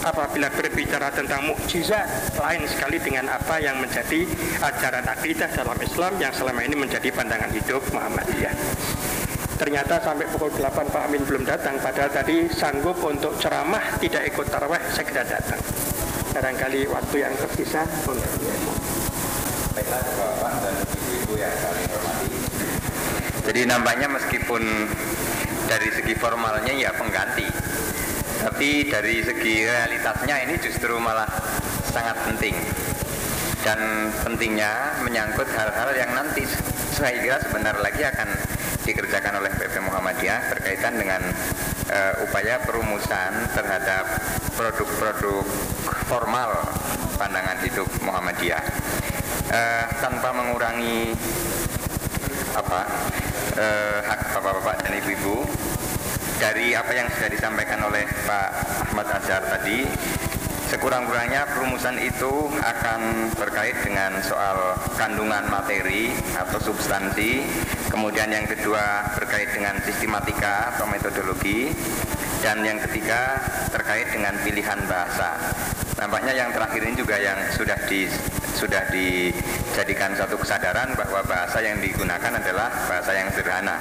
apabila 0.04 0.52
berbicara 0.52 1.08
tentang 1.14 1.48
mukjizat 1.48 2.36
lain 2.36 2.68
sekali 2.68 3.00
dengan 3.00 3.32
apa 3.32 3.56
yang 3.62 3.80
menjadi 3.80 4.28
ajaran 4.60 5.06
akidah 5.08 5.48
dalam 5.48 5.78
Islam 5.80 6.12
yang 6.20 6.34
selama 6.36 6.60
ini 6.60 6.76
menjadi 6.76 7.08
pandangan 7.08 7.48
hidup 7.54 7.80
Muhammadiyah 7.88 8.52
ternyata 9.54 10.02
sampai 10.02 10.26
pukul 10.30 10.50
8 10.50 10.90
Pak 10.90 11.02
Amin 11.06 11.22
belum 11.22 11.46
datang 11.46 11.78
padahal 11.78 12.10
tadi 12.10 12.50
sanggup 12.50 12.98
untuk 13.02 13.38
ceramah 13.38 13.98
tidak 14.02 14.26
ikut 14.30 14.46
taraweh 14.50 14.82
segera 14.90 15.22
datang. 15.22 15.60
Barangkali 16.34 16.90
waktu 16.90 17.16
yang 17.22 17.34
tersisa 17.38 17.86
untuk 18.10 18.26
Jadi 23.44 23.60
nampaknya 23.70 24.08
meskipun 24.10 24.62
dari 25.70 25.88
segi 25.94 26.14
formalnya 26.16 26.74
ya 26.74 26.90
pengganti 26.96 27.46
Tapi 28.42 28.88
dari 28.90 29.22
segi 29.22 29.62
realitasnya 29.62 30.42
ini 30.48 30.58
justru 30.58 30.98
malah 30.98 31.28
sangat 31.92 32.18
penting 32.26 32.56
Dan 33.64 34.12
pentingnya 34.20 35.00
menyangkut 35.00 35.48
hal-hal 35.48 35.90
yang 35.96 36.12
nanti 36.12 36.44
saya 36.92 37.16
kira 37.16 37.40
sebentar 37.40 37.72
lagi 37.80 38.04
akan 38.04 38.28
dikerjakan 38.84 39.40
oleh 39.40 39.48
PP 39.56 39.80
Muhammadiyah 39.80 40.52
berkaitan 40.52 41.00
dengan 41.00 41.24
uh, 41.88 42.12
upaya 42.28 42.60
perumusan 42.60 43.48
terhadap 43.56 44.04
produk-produk 44.60 45.48
formal 46.04 46.60
pandangan 47.16 47.56
hidup 47.64 47.88
Muhammadiyah. 48.04 48.64
Uh, 49.48 49.84
tanpa 50.04 50.36
mengurangi 50.36 51.16
apa 52.52 52.80
uh, 53.56 53.98
hak 54.04 54.20
bapak-bapak 54.36 54.76
dan 54.84 54.92
ibu-ibu 55.00 55.40
dari 56.36 56.76
apa 56.76 56.92
yang 56.92 57.08
sudah 57.16 57.30
disampaikan 57.32 57.80
oleh 57.86 58.04
Pak 58.28 58.50
Ahmad 58.90 59.08
Azhar 59.08 59.42
tadi 59.48 59.88
Sekurang-kurangnya 60.64 61.44
perumusan 61.54 62.00
itu 62.00 62.48
akan 62.60 63.30
terkait 63.36 63.76
dengan 63.84 64.16
soal 64.24 64.74
kandungan 64.96 65.44
materi 65.52 66.08
atau 66.34 66.56
substansi, 66.56 67.44
kemudian 67.92 68.32
yang 68.32 68.48
kedua 68.48 69.12
terkait 69.14 69.52
dengan 69.52 69.76
sistematika 69.84 70.74
atau 70.74 70.88
metodologi, 70.88 71.70
dan 72.40 72.64
yang 72.64 72.80
ketiga 72.88 73.38
terkait 73.72 74.08
dengan 74.12 74.36
pilihan 74.40 74.80
bahasa. 74.88 75.36
Nampaknya 76.00 76.32
yang 76.32 76.50
terakhir 76.50 76.80
ini 76.84 76.94
juga 76.96 77.16
yang 77.20 77.38
sudah 77.54 77.78
di 77.86 78.08
sudah 78.54 78.86
dijadikan 78.88 80.14
satu 80.14 80.38
kesadaran 80.38 80.94
bahwa 80.94 81.20
bahasa 81.26 81.58
yang 81.58 81.82
digunakan 81.82 82.32
adalah 82.38 82.70
bahasa 82.86 83.12
yang 83.12 83.28
sederhana. 83.34 83.76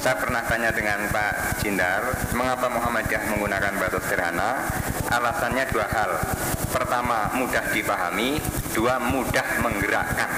Saya 0.00 0.16
pernah 0.20 0.44
tanya 0.44 0.70
dengan 0.70 1.08
Pak 1.08 1.60
Jindar, 1.64 2.04
mengapa 2.36 2.68
Muhammadiyah 2.68 3.32
menggunakan 3.32 3.72
bahasa 3.80 3.98
sederhana? 4.04 4.68
Alasannya 5.10 5.64
dua 5.72 5.86
hal. 5.88 6.12
Pertama, 6.70 7.32
mudah 7.34 7.64
dipahami, 7.74 8.38
dua 8.76 9.00
mudah 9.00 9.58
menggerakkan. 9.64 10.30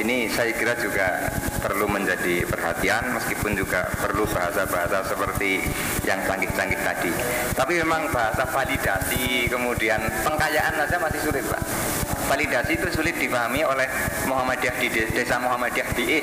Ini 0.00 0.32
saya 0.32 0.56
kira 0.56 0.72
juga 0.80 1.28
perlu 1.60 1.84
menjadi 1.84 2.48
perhatian 2.48 3.12
meskipun 3.12 3.52
juga 3.52 3.84
perlu 4.00 4.24
bahasa-bahasa 4.24 5.04
seperti 5.04 5.60
yang 6.08 6.24
canggih-canggih 6.24 6.80
tadi. 6.80 7.12
Tapi 7.52 7.84
memang 7.84 8.08
bahasa 8.08 8.48
validasi 8.48 9.44
kemudian 9.52 10.00
pengkayaan 10.24 10.72
saja 10.80 10.96
masih 10.96 11.20
sulit, 11.20 11.44
Pak. 11.44 11.89
Validasi 12.30 12.78
itu 12.78 12.86
sulit 12.94 13.18
dipahami 13.18 13.66
oleh 13.66 13.90
Muhammadiyah 14.30 14.78
di 14.78 14.86
desa 15.10 15.42
Muhammadiyah 15.42 15.88
di 15.98 16.04
E. 16.06 16.20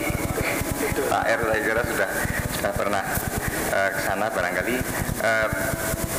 Pak 1.07 1.23
R 1.27 1.39
saya 1.51 1.83
sudah 1.83 2.09
sudah 2.55 2.71
pernah 2.71 3.03
uh, 3.75 3.89
ke 3.91 3.99
sana 4.07 4.31
barangkali 4.31 4.75
uh, 5.19 5.47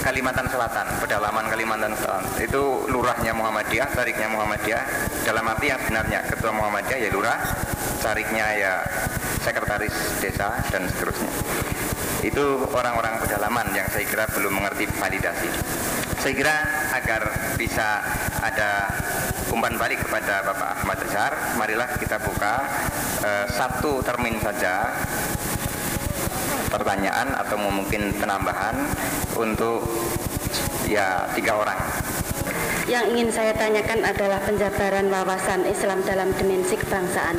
Kalimantan 0.05 0.47
Selatan, 0.53 0.87
pedalaman 1.01 1.49
Kalimantan 1.49 1.93
Selatan 1.97 2.25
itu 2.41 2.87
lurahnya 2.93 3.33
Muhammadiyah, 3.33 3.89
tariknya 3.93 4.29
Muhammadiyah 4.29 4.85
dalam 5.27 5.45
arti 5.49 5.73
yang 5.73 5.81
sebenarnya 5.83 6.21
ketua 6.31 6.53
Muhammadiyah 6.55 6.99
ya 7.03 7.11
lurah, 7.11 7.39
tariknya 8.05 8.47
ya 8.61 8.73
sekretaris 9.43 9.93
desa 10.23 10.53
dan 10.71 10.85
seterusnya. 10.87 11.33
Itu 12.23 12.69
orang-orang 12.71 13.25
pedalaman 13.25 13.73
yang 13.73 13.89
saya 13.89 14.05
kira 14.07 14.25
belum 14.37 14.53
mengerti 14.53 14.85
validasi. 15.01 15.49
Saya 16.19 16.35
kira 16.35 16.57
agar 16.93 17.23
bisa 17.55 18.03
ada 18.43 18.91
umpan 19.49 19.81
balik 19.81 20.05
kepada 20.05 20.45
Bapak 20.45 20.69
Ahmad 20.81 20.99
Azhar, 21.09 21.33
marilah 21.57 21.89
kita 21.97 22.21
buka 22.21 22.55
eh, 23.25 23.47
satu 23.49 24.05
termin 24.05 24.37
saja 24.41 24.93
pertanyaan 26.69 27.33
atau 27.33 27.57
mungkin 27.57 28.13
penambahan 28.21 28.77
untuk 29.41 29.89
ya 30.85 31.25
tiga 31.33 31.57
orang. 31.57 31.81
Yang 32.89 33.05
ingin 33.13 33.29
saya 33.29 33.53
tanyakan 33.53 34.01
adalah 34.01 34.41
penjabaran 34.45 35.13
wawasan 35.13 35.69
Islam 35.69 36.01
dalam 36.09 36.33
dimensi 36.37 36.77
kebangsaan. 36.77 37.37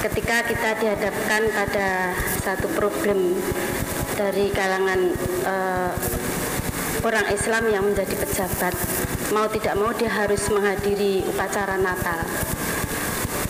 Ketika 0.00 0.44
kita 0.48 0.76
dihadapkan 0.80 1.42
pada 1.52 2.16
satu 2.40 2.68
problem 2.76 3.36
dari 4.16 4.48
kalangan 4.52 5.00
eh, 5.44 5.92
orang 7.04 7.26
Islam 7.32 7.64
yang 7.68 7.84
menjadi 7.84 8.14
pejabat, 8.16 8.72
mau 9.34 9.50
tidak 9.50 9.74
mau 9.74 9.90
dia 9.90 10.10
harus 10.10 10.42
menghadiri 10.52 11.26
upacara 11.26 11.74
Natal. 11.80 12.22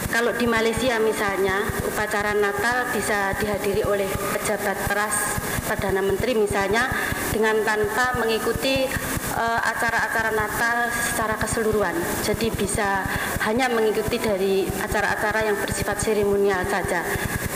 Kalau 0.08 0.32
di 0.32 0.48
Malaysia 0.48 0.96
misalnya, 0.96 1.60
upacara 1.84 2.32
Natal 2.32 2.88
bisa 2.96 3.36
dihadiri 3.36 3.84
oleh 3.84 4.08
pejabat 4.08 4.76
teras 4.88 5.36
Perdana 5.68 6.00
Menteri 6.00 6.32
misalnya 6.38 6.88
dengan 7.34 7.60
tanpa 7.66 8.16
mengikuti 8.16 8.88
eh, 9.36 9.60
acara-acara 9.60 10.32
Natal 10.32 10.88
secara 10.88 11.36
keseluruhan. 11.36 11.92
Jadi 12.24 12.48
bisa 12.54 13.04
hanya 13.44 13.68
mengikuti 13.68 14.16
dari 14.16 14.64
acara-acara 14.80 15.52
yang 15.52 15.60
bersifat 15.60 16.00
seremonial 16.00 16.64
saja. 16.64 17.04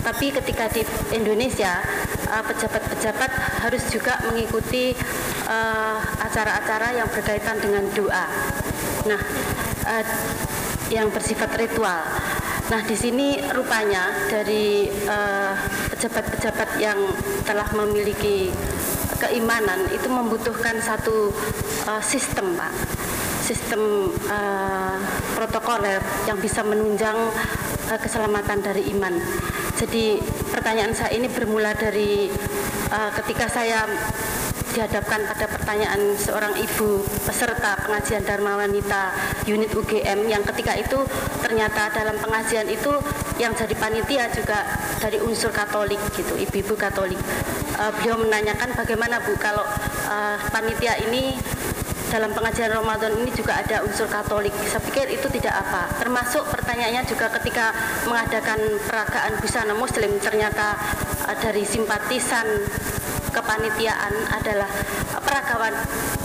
Tapi 0.05 0.29
ketika 0.29 0.69
di 0.69 0.85
Indonesia, 1.17 1.81
eh, 2.30 2.44
pejabat-pejabat 2.46 3.30
harus 3.66 3.82
juga 3.90 4.22
mengikuti 4.30 4.94
eh, 5.50 5.99
acara-acara 6.22 6.94
yang 6.94 7.08
berkaitan 7.10 7.58
dengan 7.58 7.84
doa. 7.92 8.26
Nah, 9.10 9.20
eh, 9.90 10.04
yang 10.90 11.10
bersifat 11.10 11.54
ritual. 11.54 12.02
Nah, 12.70 12.82
di 12.87 12.94
sini 12.94 13.38
rupanya 13.50 14.14
dari 14.30 14.87
pejabat-pejabat 15.90 16.78
yang 16.78 16.99
telah 17.42 17.66
memiliki 17.75 18.50
keimanan 19.20 19.84
itu 19.92 20.08
membutuhkan 20.08 20.80
satu 20.80 21.28
eh, 21.87 22.02
sistem, 22.02 22.56
Pak. 22.56 22.72
Sistem 23.44 24.08
eh, 24.16 24.96
protokoler 25.37 26.00
yang 26.25 26.40
bisa 26.40 26.64
menunjang 26.64 27.18
eh, 27.92 28.00
keselamatan 28.00 28.64
dari 28.64 28.88
iman. 28.96 29.12
Jadi 29.76 30.20
pertanyaan 30.50 30.92
saya 30.92 31.14
ini 31.14 31.30
bermula 31.30 31.73
dari 31.73 32.28
eh, 32.90 33.11
ketika 33.23 33.47
saya 33.47 33.87
dihadapkan 34.71 35.26
pada 35.26 35.50
pertanyaan 35.50 36.14
seorang 36.14 36.54
ibu 36.54 37.02
peserta 37.26 37.75
pengajian 37.83 38.23
Dharma 38.23 38.54
Wanita 38.54 39.11
unit 39.50 39.75
UGM 39.75 40.30
yang 40.30 40.47
ketika 40.47 40.78
itu 40.78 40.99
ternyata 41.42 41.90
dalam 41.90 42.14
pengajian 42.23 42.71
itu 42.71 42.95
yang 43.42 43.50
jadi 43.50 43.75
panitia 43.75 44.30
juga 44.30 44.62
dari 45.02 45.19
unsur 45.19 45.50
Katolik 45.50 45.99
gitu, 46.14 46.38
ibu-ibu 46.38 46.78
Katolik. 46.78 47.19
Uh, 47.80 47.90
beliau 47.99 48.21
menanyakan 48.21 48.76
bagaimana 48.76 49.19
Bu 49.25 49.35
kalau 49.40 49.64
uh, 50.07 50.37
panitia 50.52 51.00
ini 51.09 51.35
dalam 52.11 52.35
pengajian 52.35 52.75
Ramadan 52.75 53.14
ini 53.23 53.31
juga 53.31 53.62
ada 53.62 53.87
unsur 53.87 54.11
Katolik. 54.11 54.50
Saya 54.67 54.83
pikir 54.83 55.07
itu 55.14 55.31
tidak 55.31 55.62
apa. 55.62 55.87
Termasuk 56.02 56.43
pertanyaannya 56.50 57.07
juga 57.07 57.31
ketika 57.38 57.71
mengadakan 58.11 58.59
peragaan 58.85 59.38
busana 59.38 59.75
Muslim 59.79 60.19
ternyata 60.19 60.75
uh, 61.31 61.37
dari 61.38 61.62
simpatisan 61.62 62.45
kepanitiaan 63.31 64.11
adalah 64.35 64.67
peragawan 65.30 65.75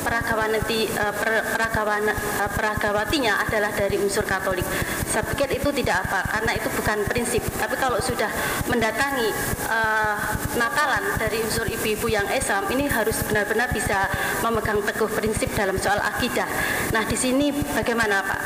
peragawanati 0.02 0.90
uh, 0.98 1.14
per, 1.14 1.46
peragawan 1.54 2.10
uh, 2.10 2.50
peragawatinya 2.50 3.38
adalah 3.46 3.70
dari 3.70 4.02
unsur 4.02 4.26
Katolik. 4.26 4.66
Saya 5.06 5.22
pikir 5.30 5.62
itu 5.62 5.70
tidak 5.70 6.10
apa 6.10 6.26
karena 6.34 6.52
itu 6.58 6.68
bukan 6.74 7.06
prinsip. 7.06 7.46
Tapi 7.62 7.78
kalau 7.78 8.02
sudah 8.02 8.28
mendatangi 8.66 9.30
uh, 9.70 10.18
Natalan 10.58 11.22
dari 11.22 11.46
unsur 11.46 11.70
ibu-ibu 11.70 12.10
yang 12.10 12.26
Islam 12.34 12.66
ini 12.74 12.90
harus 12.90 13.22
benar-benar 13.30 13.70
bisa 13.70 14.10
memegang 14.42 14.82
teguh 14.82 15.12
prinsip 15.14 15.54
dalam 15.54 15.78
soal 15.78 16.02
akidah. 16.02 16.50
Nah 16.90 17.06
di 17.06 17.14
sini 17.14 17.54
bagaimana 17.54 18.26
Pak? 18.26 18.42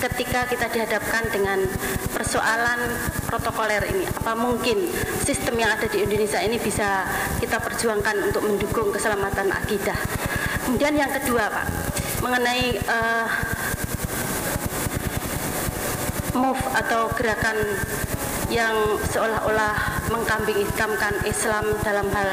Ketika 0.00 0.48
kita 0.48 0.72
dihadapkan 0.72 1.28
dengan 1.28 1.60
persoalan 2.30 2.94
protokoler 3.26 3.82
ini. 3.90 4.06
Apa 4.06 4.38
mungkin 4.38 4.86
sistem 5.26 5.58
yang 5.58 5.74
ada 5.74 5.90
di 5.90 6.06
Indonesia 6.06 6.38
ini 6.38 6.62
bisa 6.62 7.02
kita 7.42 7.58
perjuangkan 7.58 8.30
untuk 8.30 8.46
mendukung 8.46 8.94
keselamatan 8.94 9.50
akidah? 9.50 9.98
Kemudian 10.62 10.94
yang 10.94 11.10
kedua 11.10 11.50
Pak 11.50 11.66
mengenai 12.22 12.78
uh, 12.86 13.26
move 16.38 16.62
atau 16.78 17.10
gerakan 17.18 17.58
yang 18.46 18.78
seolah-olah 19.10 20.06
mengkambing 20.14 20.70
hitamkan 20.70 21.18
Islam 21.26 21.66
dalam 21.82 22.06
hal 22.14 22.30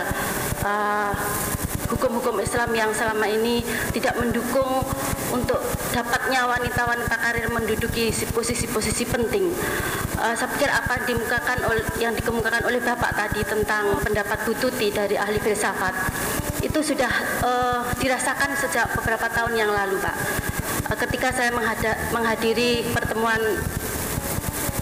uh, 0.61 1.09
hukum-hukum 1.87 2.39
Islam 2.43 2.71
yang 2.75 2.91
selama 2.91 3.25
ini 3.27 3.63
tidak 3.95 4.15
mendukung 4.19 4.83
untuk 5.31 5.59
dapatnya 5.91 6.47
wanita-wanita 6.47 7.15
karir 7.15 7.47
menduduki 7.51 8.11
posisi-posisi 8.31 9.03
penting. 9.07 9.51
Uh, 10.17 10.33
saya 10.35 10.49
pikir 10.55 10.69
apa 10.71 11.03
dimukakan 11.07 11.59
oleh, 11.67 11.83
yang 11.99 12.13
dikemukakan 12.15 12.63
oleh 12.67 12.79
Bapak 12.83 13.11
tadi 13.15 13.41
tentang 13.43 13.99
pendapat 14.03 14.39
Bututi 14.47 14.89
dari 14.91 15.19
ahli 15.19 15.39
filsafat 15.39 15.93
itu 16.63 16.79
sudah 16.81 17.11
uh, 17.43 17.81
dirasakan 17.99 18.55
sejak 18.57 18.89
beberapa 18.97 19.27
tahun 19.29 19.53
yang 19.55 19.71
lalu, 19.71 19.99
Pak. 19.99 20.15
Uh, 20.91 20.97
ketika 21.07 21.35
saya 21.35 21.51
menghadiri 22.11 22.87
pertemuan 22.95 23.39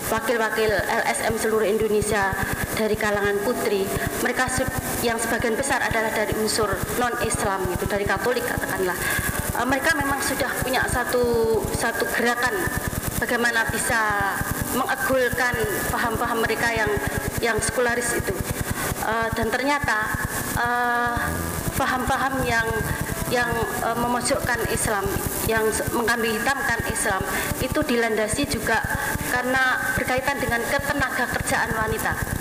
wakil-wakil 0.09 0.69
LSM 0.85 1.33
seluruh 1.41 1.65
Indonesia 1.65 2.29
dari 2.77 2.93
kalangan 2.93 3.41
putri 3.41 3.89
mereka 4.21 4.45
yang 5.05 5.21
sebagian 5.21 5.53
besar 5.53 5.85
adalah 5.85 6.09
dari 6.09 6.33
unsur 6.41 6.65
non 6.97 7.13
Islam 7.21 7.61
gitu 7.69 7.85
dari 7.85 8.09
Katolik 8.09 8.41
katakanlah 8.41 8.97
uh, 9.61 9.65
mereka 9.69 9.93
memang 9.93 10.17
sudah 10.25 10.49
punya 10.65 10.81
satu 10.89 11.61
satu 11.77 12.09
gerakan 12.17 12.57
bagaimana 13.21 13.69
bisa 13.69 14.33
mengagulkan 14.73 15.55
paham-paham 15.93 16.41
mereka 16.41 16.73
yang 16.73 16.89
yang 17.37 17.57
sekularis 17.61 18.17
itu 18.17 18.33
uh, 19.05 19.29
dan 19.37 19.47
ternyata 19.53 20.17
paham-paham 21.77 22.41
uh, 22.41 22.47
yang 22.49 22.67
yang 23.33 23.49
uh, 23.81 23.97
memojokkan 23.97 24.59
Islam, 24.69 25.05
yang 25.49 25.65
mengkambing 25.93 26.37
hitamkan 26.37 26.77
Islam 26.93 27.21
itu 27.57 27.79
dilandasi 27.81 28.45
juga 28.45 28.77
karena 29.33 29.81
berkaitan 29.97 30.37
dengan 30.37 30.61
ketenaga 30.69 31.25
kerjaan 31.33 31.73
wanita. 31.73 32.34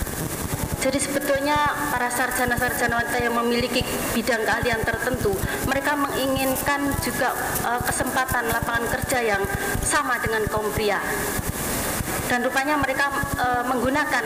Jadi 0.85 1.01
sebetulnya 1.01 1.57
para 1.89 2.13
sarjana-sarjana 2.13 3.01
wanita 3.01 3.17
yang 3.17 3.33
memiliki 3.41 3.81
bidang 4.13 4.45
keahlian 4.45 4.85
tertentu, 4.85 5.33
mereka 5.65 5.97
menginginkan 5.97 6.93
juga 7.01 7.33
uh, 7.65 7.81
kesempatan 7.81 8.53
lapangan 8.53 8.85
kerja 8.93 9.25
yang 9.25 9.43
sama 9.81 10.21
dengan 10.21 10.45
kaum 10.53 10.69
pria 10.77 11.01
dan 12.29 12.41
rupanya 12.41 12.81
mereka 12.81 13.13
e, 13.37 13.49
menggunakan 13.69 14.25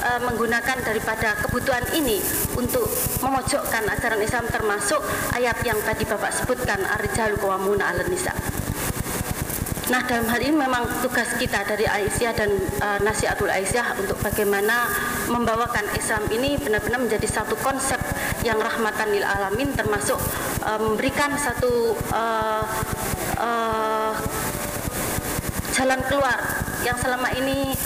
e, 0.00 0.10
menggunakan 0.24 0.76
daripada 0.82 1.36
kebutuhan 1.44 1.84
ini 1.92 2.18
untuk 2.56 2.88
memojokkan 3.20 3.84
ajaran 3.92 4.20
Islam 4.24 4.48
termasuk 4.48 5.04
ayat 5.36 5.60
yang 5.62 5.76
tadi 5.84 6.08
Bapak 6.08 6.32
sebutkan 6.32 6.80
arjal 6.82 7.36
qawamuna 7.36 7.92
'alan 7.92 8.08
nisa. 8.08 8.32
Nah 9.86 10.02
dalam 10.02 10.26
hal 10.26 10.40
ini 10.42 10.56
memang 10.58 10.82
tugas 10.98 11.30
kita 11.38 11.62
dari 11.62 11.86
Aisyah 11.86 12.32
dan 12.34 12.50
e, 12.58 12.88
Nasihatul 13.06 13.50
Aisyah 13.50 14.02
untuk 14.02 14.18
bagaimana 14.18 14.90
membawakan 15.30 15.86
Islam 15.94 16.26
ini 16.34 16.58
benar-benar 16.58 17.06
menjadi 17.06 17.26
satu 17.30 17.54
konsep 17.62 17.98
yang 18.42 18.58
rahmatan 18.58 19.14
lil 19.14 19.22
alamin 19.22 19.70
termasuk 19.78 20.18
e, 20.66 20.70
memberikan 20.82 21.38
satu 21.38 21.94
e, 21.94 22.22
e, 23.38 23.50
jalan 25.76 26.00
keluar 26.08 26.40
yang 26.82 26.96
selama 26.96 27.28
ini 27.36 27.76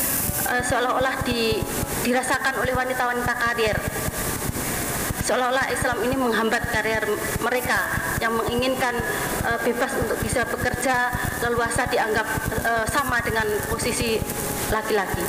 uh, 0.47 0.63
seolah-olah 0.63 1.27
di, 1.27 1.59
dirasakan 2.07 2.63
oleh 2.63 2.71
wanita-wanita 2.71 3.33
karir. 3.35 3.77
Seolah-olah 5.27 5.67
Islam 5.75 5.99
ini 6.07 6.17
menghambat 6.19 6.71
karier 6.75 7.03
mereka 7.43 7.79
yang 8.21 8.37
menginginkan 8.37 8.95
uh, 9.49 9.59
bebas 9.65 9.91
untuk 9.97 10.21
bisa 10.21 10.45
bekerja 10.45 11.09
leluasa 11.41 11.89
dianggap 11.89 12.29
uh, 12.69 12.85
sama 12.87 13.19
dengan 13.25 13.49
posisi 13.73 14.21
laki-laki. 14.69 15.25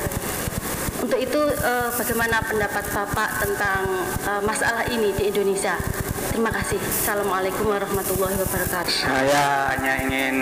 Untuk 1.02 1.18
itu 1.18 1.40
uh, 1.66 1.90
bagaimana 1.98 2.38
pendapat 2.46 2.84
Bapak 2.94 3.42
tentang 3.42 3.82
uh, 4.28 4.42
masalah 4.44 4.86
ini 4.86 5.10
di 5.16 5.34
Indonesia? 5.34 5.74
Terima 6.30 6.54
kasih. 6.54 6.78
Assalamualaikum 6.78 7.66
warahmatullahi 7.66 8.38
wabarakatuh. 8.38 8.92
Saya 9.04 9.74
hanya 9.74 9.92
ingin 10.06 10.36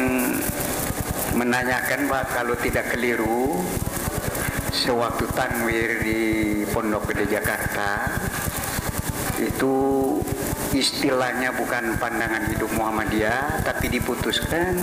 menanyakan 1.35 2.11
Pak 2.11 2.25
kalau 2.37 2.55
tidak 2.61 2.93
keliru 2.93 3.65
sewaktu 4.71 5.25
tanwir 5.35 5.91
di 6.05 6.21
Pondok 6.71 7.11
Gede 7.11 7.41
Jakarta 7.41 8.21
itu 9.40 9.74
istilahnya 10.76 11.57
bukan 11.57 11.96
pandangan 11.96 12.53
hidup 12.53 12.70
Muhammadiyah 12.76 13.64
tapi 13.64 13.88
diputuskan 13.88 14.76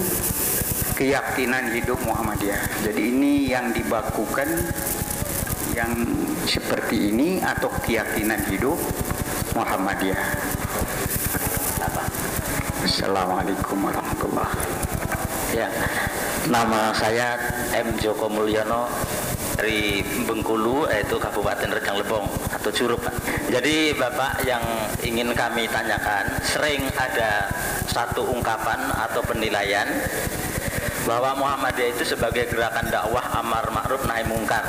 keyakinan 0.97 1.69
hidup 1.77 2.01
Muhammadiyah. 2.01 2.81
Jadi 2.81 3.01
ini 3.13 3.53
yang 3.53 3.69
dibakukan 3.69 4.49
yang 5.77 5.93
seperti 6.49 7.13
ini 7.13 7.37
atau 7.37 7.69
keyakinan 7.85 8.41
hidup 8.49 8.81
Muhammadiyah. 9.53 10.25
Assalamualaikum 12.87 13.83
warahmatullahi 13.83 14.57
Ya, 15.51 15.67
nama 16.47 16.95
saya 16.95 17.35
M. 17.75 17.99
Joko 17.99 18.31
Mulyono 18.31 18.87
dari 19.57 20.05
Bengkulu, 20.23 20.85
yaitu 20.85 21.17
Kabupaten 21.17 21.73
Rejang 21.73 21.97
Lebong 21.97 22.29
atau 22.53 22.69
Curup. 22.69 23.01
Jadi 23.49 23.97
Bapak 23.97 24.45
yang 24.45 24.61
ingin 25.01 25.33
kami 25.33 25.65
tanyakan, 25.65 26.29
sering 26.45 26.85
ada 26.93 27.49
satu 27.89 28.21
ungkapan 28.29 28.77
atau 28.93 29.25
penilaian 29.25 29.89
bahwa 31.09 31.33
Muhammadiyah 31.41 31.97
itu 31.97 32.13
sebagai 32.13 32.45
gerakan 32.53 32.85
dakwah 32.93 33.25
amar 33.41 33.65
ma'ruf 33.73 34.05
nahi 34.05 34.27
mungkar. 34.29 34.61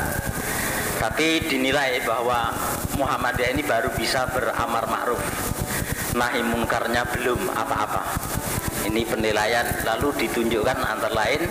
Tapi 0.98 1.44
dinilai 1.46 2.00
bahwa 2.08 2.50
Muhammadiyah 2.96 3.54
ini 3.54 3.62
baru 3.62 3.92
bisa 3.92 4.24
beramar 4.32 4.88
ma'ruf. 4.88 5.20
Nahi 6.16 6.40
munkarnya 6.40 7.04
belum 7.12 7.52
apa-apa. 7.52 8.02
Ini 8.88 9.04
penilaian 9.04 9.84
lalu 9.84 10.16
ditunjukkan 10.24 10.78
antara 10.80 11.12
lain 11.12 11.44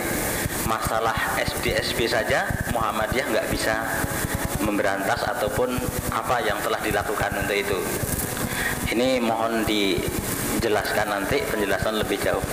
masalah 0.68 1.16
SDSB 1.40 2.12
saja 2.12 2.44
Muhammadiyah 2.76 3.32
nggak 3.32 3.48
bisa 3.48 3.88
memberantas 4.60 5.24
ataupun 5.24 5.80
apa 6.12 6.44
yang 6.44 6.60
telah 6.60 6.78
dilakukan 6.84 7.32
untuk 7.40 7.56
itu. 7.56 7.80
Ini 8.92 9.24
mohon 9.24 9.64
dijelaskan 9.64 11.08
nanti 11.08 11.40
penjelasan 11.48 12.04
lebih 12.04 12.20
jauh. 12.20 12.44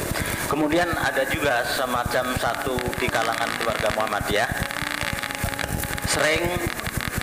Kemudian 0.47 0.87
ada 0.95 1.27
juga 1.27 1.67
semacam 1.67 2.39
satu 2.39 2.79
di 3.03 3.11
kalangan 3.11 3.51
keluarga 3.59 3.91
Muhammadiyah 3.99 4.51
sering 6.07 6.47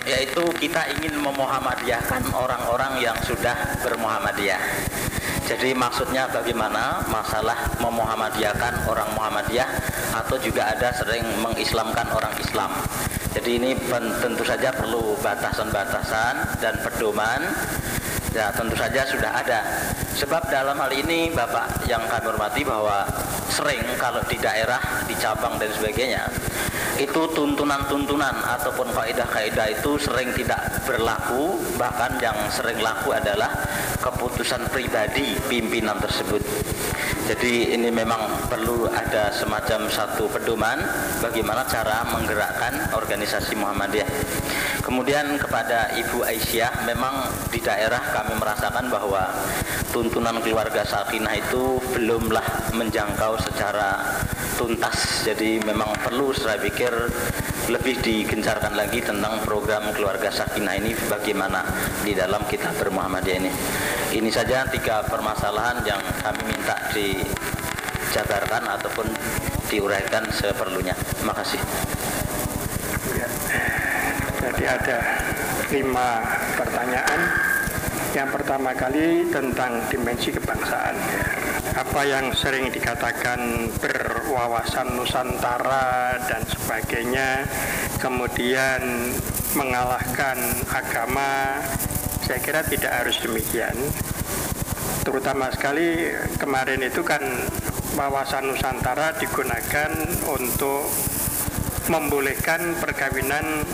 yaitu 0.04 0.42
kita 0.58 0.82
ingin 0.98 1.16
memuhammadiyahkan 1.22 2.28
orang-orang 2.36 3.00
yang 3.00 3.16
sudah 3.24 3.54
bermuhammadiyah. 3.80 4.60
Jadi 5.46 5.72
maksudnya 5.72 6.26
bagaimana 6.28 7.06
masalah 7.08 7.56
memuhammadiyahkan 7.78 8.86
orang 8.88 9.10
Muhammadiyah 9.14 9.68
atau 10.12 10.36
juga 10.38 10.70
ada 10.76 10.92
sering 10.92 11.24
mengislamkan 11.40 12.06
orang 12.12 12.36
Islam. 12.38 12.70
Jadi 13.32 13.50
ini 13.56 13.70
tentu 14.20 14.44
saja 14.44 14.68
perlu 14.70 15.16
batasan-batasan 15.24 16.60
dan 16.60 16.76
pedoman. 16.84 17.40
Ya 18.32 18.48
tentu 18.52 18.72
saja 18.76 19.04
sudah 19.08 19.28
ada. 19.44 19.60
Sebab 20.16 20.48
dalam 20.48 20.76
hal 20.76 20.92
ini 20.92 21.32
Bapak 21.32 21.84
yang 21.84 22.00
kami 22.08 22.32
hormati 22.32 22.64
bahwa 22.64 23.04
sering 23.52 23.84
kalau 24.00 24.24
di 24.24 24.40
daerah, 24.40 24.80
di 25.04 25.12
cabang 25.20 25.60
dan 25.60 25.68
sebagainya 25.72 26.28
itu 27.00 27.22
tuntunan-tuntunan 27.32 28.36
ataupun 28.44 28.92
kaidah-kaidah 28.92 29.80
itu 29.80 29.96
sering 29.96 30.28
tidak 30.36 30.60
berlaku 30.84 31.56
bahkan 31.80 32.14
yang 32.20 32.36
sering 32.52 32.78
laku 32.84 33.16
adalah 33.16 33.48
keputusan 33.98 34.68
pribadi 34.68 35.34
pimpinan 35.48 35.96
tersebut 35.98 36.42
jadi 37.22 37.78
ini 37.78 37.86
memang 37.94 38.50
perlu 38.50 38.90
ada 38.90 39.30
semacam 39.30 39.86
satu 39.86 40.26
pedoman 40.26 40.82
bagaimana 41.22 41.62
cara 41.70 42.02
menggerakkan 42.10 42.90
organisasi 42.98 43.54
Muhammadiyah. 43.54 44.10
Kemudian 44.82 45.38
kepada 45.38 45.94
Ibu 45.94 46.26
Aisyah 46.26 46.82
memang 46.90 47.30
di 47.54 47.62
daerah 47.62 48.02
kami 48.10 48.34
merasakan 48.34 48.90
bahwa 48.90 49.30
tuntunan 49.94 50.42
keluarga 50.42 50.82
Sakinah 50.82 51.38
itu 51.38 51.78
belumlah 51.94 52.74
menjangkau 52.74 53.38
secara 53.38 54.02
tuntas 54.62 55.26
jadi 55.26 55.58
memang 55.66 55.90
perlu 56.06 56.30
saya 56.30 56.54
pikir 56.62 56.94
lebih 57.66 57.98
digencarkan 57.98 58.78
lagi 58.78 59.02
tentang 59.02 59.42
program 59.42 59.90
keluarga 59.90 60.30
sakinah 60.30 60.78
ini 60.78 60.94
bagaimana 61.10 61.66
di 62.06 62.14
dalam 62.14 62.46
kitab 62.46 62.70
bermuhammadiyah 62.78 63.42
ini 63.42 63.50
ini 64.14 64.30
saja 64.30 64.62
tiga 64.70 65.02
permasalahan 65.10 65.82
yang 65.82 65.98
kami 66.22 66.46
minta 66.46 66.78
dijabarkan 66.94 68.62
ataupun 68.78 69.10
diuraikan 69.66 70.30
seperlunya 70.30 70.94
terima 71.18 71.34
kasih 71.34 71.58
Ya. 73.18 73.28
Jadi 74.40 74.64
ada 74.64 74.98
lima 75.74 76.08
pertanyaan. 76.54 77.20
Yang 78.12 78.28
pertama 78.38 78.70
kali 78.76 79.26
tentang 79.32 79.80
dimensi 79.88 80.30
kebangsaan. 80.30 80.94
Apa 81.72 82.04
yang 82.04 82.36
sering 82.36 82.68
dikatakan 82.68 83.72
berwawasan 83.80 84.92
Nusantara 84.92 86.20
dan 86.28 86.44
sebagainya, 86.44 87.48
kemudian 87.96 89.08
mengalahkan 89.56 90.36
agama, 90.68 91.64
saya 92.28 92.44
kira 92.44 92.60
tidak 92.68 92.92
harus 92.92 93.16
demikian. 93.24 93.72
Terutama 95.00 95.48
sekali 95.48 96.12
kemarin 96.36 96.84
itu 96.84 97.00
kan 97.00 97.24
wawasan 97.96 98.52
Nusantara 98.52 99.16
digunakan 99.16 99.90
untuk 100.28 100.92
membolehkan 101.88 102.76
perkawinan 102.84 103.64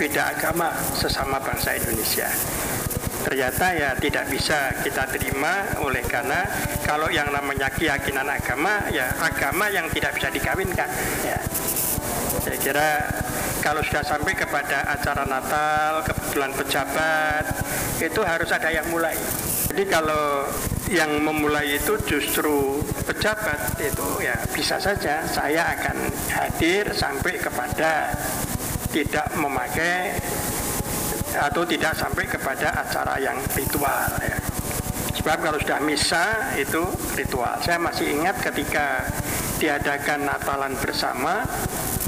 beda 0.00 0.32
agama 0.32 0.72
sesama 0.96 1.36
bangsa 1.44 1.76
Indonesia. 1.76 2.28
Ternyata 3.26 3.66
ya 3.74 3.90
tidak 3.98 4.30
bisa 4.30 4.70
kita 4.86 5.02
terima 5.10 5.66
oleh 5.82 5.98
karena 6.06 6.46
kalau 6.86 7.10
yang 7.10 7.26
namanya 7.34 7.66
keyakinan 7.74 8.22
agama 8.22 8.86
ya 8.94 9.10
agama 9.18 9.66
yang 9.66 9.90
tidak 9.90 10.14
bisa 10.14 10.30
dikawinkan. 10.30 10.86
Ya. 11.26 11.38
Saya 12.46 12.58
kira 12.62 12.88
kalau 13.66 13.82
sudah 13.82 14.06
sampai 14.06 14.38
kepada 14.38 14.86
acara 14.86 15.26
Natal, 15.26 16.06
kebetulan 16.06 16.54
pejabat, 16.54 17.44
itu 17.98 18.20
harus 18.22 18.46
ada 18.54 18.70
yang 18.70 18.86
mulai. 18.94 19.18
Jadi 19.74 19.82
kalau 19.90 20.46
yang 20.86 21.18
memulai 21.18 21.74
itu 21.74 21.98
justru 22.06 22.78
pejabat 23.02 23.74
itu 23.82 24.22
ya 24.22 24.38
bisa 24.54 24.78
saja 24.78 25.26
saya 25.26 25.74
akan 25.74 25.98
hadir 26.30 26.94
sampai 26.94 27.42
kepada 27.42 28.14
tidak 28.94 29.26
memakai 29.34 30.14
atau 31.36 31.62
tidak 31.68 31.92
sampai 31.92 32.24
kepada 32.24 32.72
acara 32.72 33.20
yang 33.20 33.36
ritual 33.52 34.10
ya. 34.24 34.38
Sebab 35.16 35.42
kalau 35.42 35.58
sudah 35.58 35.82
misa 35.82 36.54
itu 36.54 36.86
ritual. 37.18 37.58
Saya 37.58 37.82
masih 37.82 38.14
ingat 38.14 38.38
ketika 38.38 39.10
diadakan 39.58 40.22
Natalan 40.22 40.76
bersama 40.78 41.42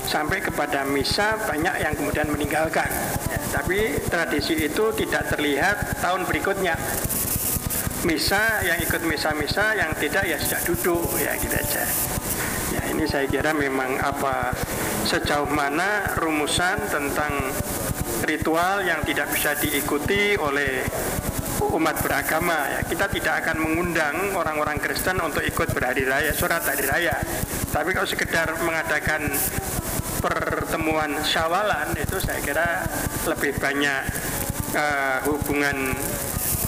sampai 0.06 0.38
kepada 0.38 0.86
misa 0.88 1.34
banyak 1.44 1.82
yang 1.82 1.92
kemudian 1.98 2.30
meninggalkan. 2.30 2.86
Ya, 3.28 3.40
tapi 3.52 4.00
tradisi 4.06 4.56
itu 4.70 4.94
tidak 4.96 5.34
terlihat 5.34 5.98
tahun 5.98 6.30
berikutnya. 6.30 6.78
Misa 8.06 8.62
yang 8.62 8.78
ikut 8.78 9.02
misa-misa 9.02 9.74
yang 9.74 9.90
tidak 9.98 10.22
ya 10.22 10.38
sudah 10.38 10.60
duduk 10.62 11.02
ya 11.18 11.34
gitu 11.42 11.56
aja. 11.58 11.84
Ya 12.70 12.82
ini 12.94 13.02
saya 13.10 13.26
kira 13.26 13.50
memang 13.50 13.98
apa 13.98 14.54
sejauh 15.02 15.50
mana 15.50 16.14
rumusan 16.14 16.78
tentang 16.86 17.50
ritual 18.24 18.82
yang 18.86 19.02
tidak 19.06 19.30
bisa 19.34 19.54
diikuti 19.58 20.34
oleh 20.38 20.82
umat 21.74 21.98
beragama. 22.02 22.78
Ya 22.78 22.80
kita 22.86 23.06
tidak 23.10 23.44
akan 23.44 23.56
mengundang 23.62 24.34
orang-orang 24.34 24.78
Kristen 24.78 25.18
untuk 25.20 25.42
ikut 25.42 25.70
berhari 25.74 26.06
raya 26.06 26.32
surat 26.34 26.62
hari 26.64 26.86
raya. 26.86 27.18
Tapi 27.68 27.92
kalau 27.92 28.08
sekedar 28.08 28.58
mengadakan 28.64 29.28
pertemuan 30.18 31.22
syawalan 31.22 31.94
itu 31.94 32.18
saya 32.18 32.42
kira 32.42 32.82
lebih 33.30 33.54
banyak 33.60 34.02
uh, 34.74 35.18
hubungan 35.30 35.94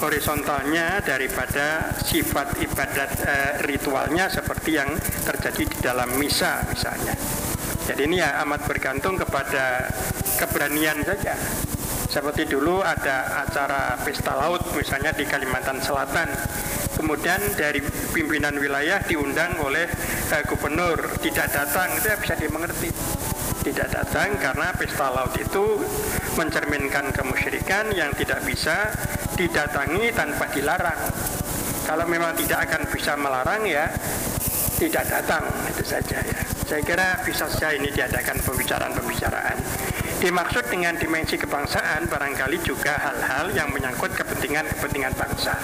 horizontalnya 0.01 1.03
daripada 1.03 1.93
sifat 2.01 2.63
ibadat 2.63 3.11
uh, 3.27 3.53
ritualnya 3.67 4.31
seperti 4.31 4.79
yang 4.79 4.95
terjadi 5.27 5.63
di 5.67 5.79
dalam 5.83 6.15
misa 6.17 6.63
misalnya 6.71 7.13
jadi 7.89 8.03
ini 8.05 8.17
ya 8.21 8.43
amat 8.45 8.67
bergantung 8.69 9.17
kepada 9.17 9.89
keberanian 10.37 11.01
saja 11.05 11.37
seperti 12.11 12.43
dulu 12.51 12.83
ada 12.83 13.47
acara 13.47 13.95
pesta 14.03 14.35
laut 14.35 14.67
misalnya 14.75 15.15
di 15.15 15.23
Kalimantan 15.23 15.79
Selatan. 15.79 16.27
Kemudian 16.99 17.39
dari 17.55 17.79
pimpinan 18.11 18.59
wilayah 18.59 18.99
diundang 19.07 19.55
oleh 19.63 19.87
eh, 20.35 20.43
gubernur 20.43 20.99
tidak 21.23 21.55
datang 21.55 21.87
itu 21.95 22.11
ya 22.11 22.19
bisa 22.19 22.35
dimengerti. 22.35 22.91
Tidak 23.63 23.89
datang 23.95 24.35
karena 24.43 24.75
pesta 24.75 25.07
laut 25.07 25.39
itu 25.39 25.79
mencerminkan 26.35 27.15
kemusyrikan 27.15 27.95
yang 27.95 28.11
tidak 28.19 28.43
bisa 28.43 28.91
didatangi 29.39 30.11
tanpa 30.11 30.51
dilarang. 30.51 31.01
Kalau 31.87 32.11
memang 32.11 32.35
tidak 32.35 32.67
akan 32.67 32.91
bisa 32.91 33.15
melarang 33.15 33.63
ya 33.71 33.87
tidak 34.83 35.07
datang 35.07 35.47
itu 35.71 35.85
saja 35.87 36.19
ya. 36.27 36.50
Saya 36.71 36.87
kira 36.87 37.19
bisa 37.27 37.51
saja 37.51 37.75
ini 37.75 37.91
diadakan 37.91 38.39
pembicaraan-pembicaraan. 38.47 39.59
Dimaksud 40.23 40.71
dengan 40.71 40.95
dimensi 40.95 41.35
kebangsaan 41.35 42.07
barangkali 42.07 42.63
juga 42.63 42.95
hal-hal 42.95 43.51
yang 43.51 43.75
menyangkut 43.75 44.15
kepentingan-kepentingan 44.15 45.11
bangsa. 45.19 45.59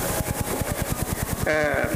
Eh, 1.47 1.87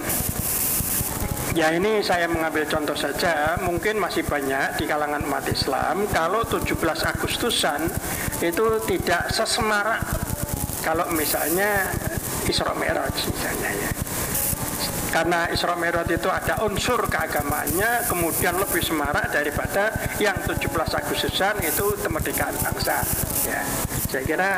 Ya 1.51 1.75
ini 1.75 1.99
saya 1.99 2.31
mengambil 2.31 2.62
contoh 2.70 2.94
saja, 2.94 3.59
mungkin 3.59 3.99
masih 3.99 4.23
banyak 4.23 4.79
di 4.79 4.87
kalangan 4.87 5.18
umat 5.27 5.42
Islam 5.51 6.07
kalau 6.14 6.46
17 6.46 6.79
Agustusan 7.03 7.90
itu 8.38 8.66
tidak 8.87 9.35
sesemarak 9.35 9.99
kalau 10.87 11.11
misalnya 11.11 11.90
Isra 12.46 12.70
Mi'raj 12.79 13.18
misalnya 13.35 13.70
ya. 13.83 13.99
Karena 15.11 15.51
Isra 15.51 15.75
Mi'raj 15.75 16.07
itu 16.07 16.31
ada 16.31 16.62
unsur 16.62 17.03
keagamaannya 17.11 18.07
kemudian 18.07 18.55
lebih 18.55 18.79
semarak 18.79 19.35
daripada 19.35 19.90
yang 20.23 20.38
17 20.46 20.70
Agustusan 20.70 21.59
itu 21.66 21.99
kemerdekaan 21.99 22.55
bangsa 22.62 23.03
ya. 23.42 23.62
Saya 24.11 24.27
kira 24.27 24.51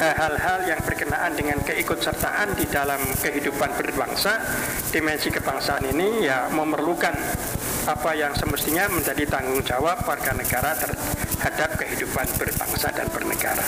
eh, 0.00 0.14
hal-hal 0.16 0.68
yang 0.68 0.80
berkenaan 0.84 1.32
dengan 1.32 1.60
keikutsertaan 1.64 2.52
di 2.52 2.68
dalam 2.68 3.00
kehidupan 3.20 3.72
berbangsa, 3.76 4.40
dimensi 4.92 5.32
kebangsaan 5.32 5.88
ini 5.88 6.28
ya 6.28 6.52
memerlukan 6.52 7.16
apa 7.88 8.12
yang 8.12 8.36
semestinya 8.36 8.92
menjadi 8.92 9.24
tanggung 9.24 9.64
jawab 9.64 10.04
warga 10.04 10.36
negara 10.36 10.76
terhadap 10.76 11.80
kehidupan 11.80 12.28
berbangsa 12.36 12.92
dan 12.92 13.08
bernegara. 13.08 13.64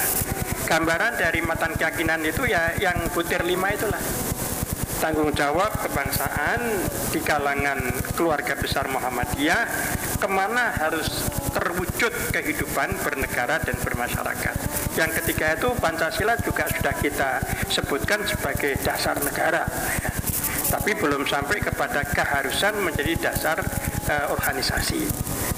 Gambaran 0.68 1.16
dari 1.16 1.40
matan 1.40 1.80
keyakinan 1.80 2.20
itu 2.28 2.44
ya 2.44 2.76
yang 2.76 3.00
butir 3.16 3.40
lima 3.44 3.72
itulah 3.72 4.00
tanggung 5.02 5.34
jawab 5.34 5.74
kebangsaan 5.82 6.62
di 7.10 7.18
kalangan 7.26 7.82
keluarga 8.14 8.54
besar 8.54 8.86
Muhammadiyah 8.86 9.66
ke 10.22 10.28
mana 10.30 10.70
harus 10.78 11.26
terwujud 11.50 12.30
kehidupan 12.30 12.94
bernegara 13.02 13.58
dan 13.66 13.74
bermasyarakat. 13.82 14.54
Yang 14.94 15.10
ketiga 15.18 15.58
itu 15.58 15.74
Pancasila 15.74 16.38
juga 16.38 16.70
sudah 16.70 16.94
kita 17.02 17.30
sebutkan 17.66 18.22
sebagai 18.30 18.78
dasar 18.86 19.18
negara. 19.26 19.66
Tapi 20.70 20.94
belum 20.94 21.26
sampai 21.26 21.58
kepada 21.58 22.06
keharusan 22.06 22.78
menjadi 22.78 23.18
dasar 23.18 23.58
uh, 24.06 24.26
organisasi. 24.30 25.02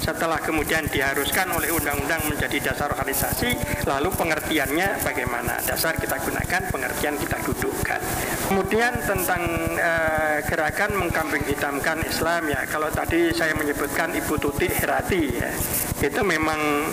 Setelah 0.01 0.41
kemudian 0.41 0.89
diharuskan 0.89 1.53
oleh 1.53 1.69
undang-undang 1.69 2.25
menjadi 2.25 2.73
dasar 2.73 2.89
organisasi, 2.91 3.53
lalu 3.85 4.09
pengertiannya 4.09 5.05
bagaimana? 5.05 5.61
Dasar 5.63 5.95
kita 6.01 6.17
gunakan, 6.17 6.61
pengertian 6.73 7.15
kita 7.21 7.37
dudukkan. 7.45 8.01
Kemudian 8.45 8.93
tentang 9.01 9.41
uh, 9.73 10.37
gerakan 10.45 11.01
mengkambing 11.01 11.41
hitamkan 11.49 11.97
Islam 12.05 12.45
ya, 12.45 12.61
kalau 12.69 12.93
tadi 12.93 13.33
saya 13.33 13.57
menyebutkan 13.57 14.13
Ibu 14.13 14.37
Tuti 14.37 14.69
Herati 14.69 15.33
ya, 15.33 15.49
itu 16.05 16.21
memang 16.21 16.85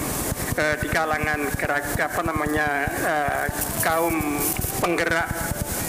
uh, 0.56 0.76
di 0.80 0.88
kalangan 0.88 1.44
gerak 1.52 1.92
apa 2.00 2.20
namanya 2.24 2.88
uh, 3.04 3.44
kaum 3.84 4.40
penggerak 4.80 5.28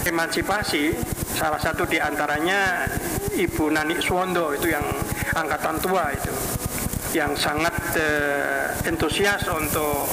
emansipasi 0.04 1.00
salah 1.32 1.64
satu 1.64 1.88
di 1.88 1.96
antaranya 1.96 2.84
Ibu 3.32 3.72
Nani 3.72 4.04
Suwondo 4.04 4.52
itu 4.52 4.68
yang 4.68 4.84
angkatan 5.32 5.80
tua 5.80 6.12
itu 6.12 6.34
yang 7.16 7.32
sangat 7.40 7.72
uh, 7.96 8.68
entusias 8.84 9.48
untuk 9.48 10.12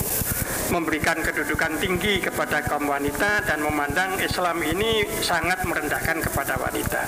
memberikan 0.70 1.18
kedudukan 1.18 1.82
tinggi 1.82 2.22
kepada 2.22 2.62
kaum 2.62 2.86
wanita 2.86 3.42
dan 3.44 3.58
memandang 3.60 4.16
Islam 4.22 4.62
ini 4.62 5.04
sangat 5.20 5.66
merendahkan 5.66 6.22
kepada 6.22 6.56
wanita. 6.62 7.02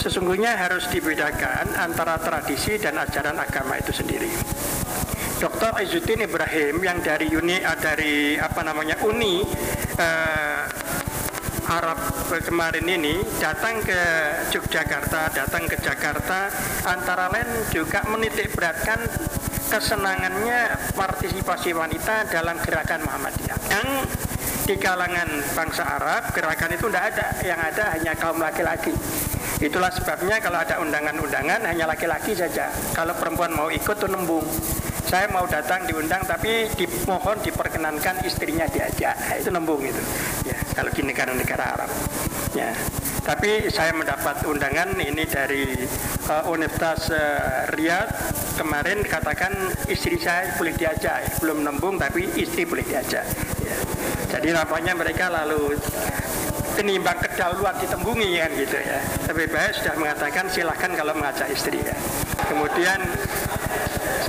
Sesungguhnya 0.00 0.58
harus 0.58 0.88
dibedakan 0.90 1.78
antara 1.78 2.18
tradisi 2.18 2.74
dan 2.80 2.98
ajaran 2.98 3.38
agama 3.38 3.78
itu 3.78 3.94
sendiri. 3.94 4.32
Dr. 5.38 5.78
Izzuddin 5.84 6.26
Ibrahim 6.26 6.82
yang 6.82 6.98
dari 7.02 7.30
Uni 7.34 7.62
dari 7.78 8.34
apa 8.38 8.62
namanya 8.66 8.98
Uni 9.06 9.42
uh, 9.98 10.64
Arab 11.70 11.98
kemarin 12.42 12.86
ini 12.86 13.22
datang 13.38 13.78
ke 13.82 14.00
Yogyakarta, 14.50 15.30
datang 15.30 15.70
ke 15.70 15.78
Jakarta, 15.78 16.50
antara 16.84 17.30
lain 17.30 17.48
juga 17.70 18.02
menitik 18.10 18.50
beratkan 18.58 18.98
kesenangannya 19.72 20.92
partisipasi 20.92 21.72
wanita 21.72 22.28
dalam 22.28 22.60
gerakan 22.60 23.08
Muhammadiyah. 23.08 23.56
Yang 23.72 23.88
di 24.68 24.76
kalangan 24.76 25.28
bangsa 25.56 25.96
Arab 25.96 26.28
gerakan 26.36 26.76
itu 26.76 26.92
tidak 26.92 27.04
ada, 27.16 27.26
yang 27.40 27.56
ada 27.56 27.84
hanya 27.96 28.12
kaum 28.12 28.36
laki-laki. 28.36 28.92
Itulah 29.64 29.88
sebabnya 29.88 30.44
kalau 30.44 30.60
ada 30.60 30.76
undangan-undangan 30.84 31.64
hanya 31.64 31.88
laki-laki 31.88 32.36
saja. 32.36 32.68
Kalau 32.92 33.16
perempuan 33.16 33.56
mau 33.56 33.72
ikut 33.72 33.96
tuh 33.96 34.12
nembung. 34.12 34.44
Saya 35.08 35.32
mau 35.32 35.48
datang 35.48 35.88
diundang 35.88 36.20
tapi 36.28 36.68
dimohon 36.76 37.40
diperkenankan 37.40 38.28
istrinya 38.28 38.68
diajak. 38.68 39.16
Itu 39.40 39.48
nembung 39.48 39.80
itu. 39.80 40.02
Ya, 40.44 40.61
kalau 40.72 40.90
di 40.92 41.02
negara-negara 41.04 41.64
Arab. 41.78 41.90
Ya. 42.52 42.72
Tapi 43.22 43.70
saya 43.70 43.94
mendapat 43.94 44.42
undangan 44.50 44.98
ini 44.98 45.22
dari 45.30 45.78
uh, 46.26 46.44
Universitas 46.50 47.06
uh, 47.14 47.70
Riyadh 47.70 48.10
kemarin 48.58 49.06
katakan 49.06 49.54
istri 49.86 50.18
saya 50.18 50.52
boleh 50.58 50.74
diajak, 50.74 51.38
belum 51.38 51.62
nembung 51.62 52.02
tapi 52.02 52.26
istri 52.34 52.66
boleh 52.66 52.82
diajak. 52.82 53.22
Ya. 53.62 53.78
Jadi 54.36 54.48
nampaknya 54.50 54.98
mereka 54.98 55.30
lalu 55.30 55.78
kenimbang 56.74 57.20
kedahuluan 57.20 57.76
ditembungi 57.78 58.30
kan 58.42 58.50
gitu 58.58 58.76
ya. 58.80 58.98
Lebih 59.30 59.46
baik 59.54 59.72
sudah 59.78 59.94
mengatakan 60.00 60.44
silahkan 60.50 60.90
kalau 60.96 61.12
mengajak 61.14 61.46
istri 61.52 61.78
ya. 61.78 61.96
Kemudian 62.48 63.00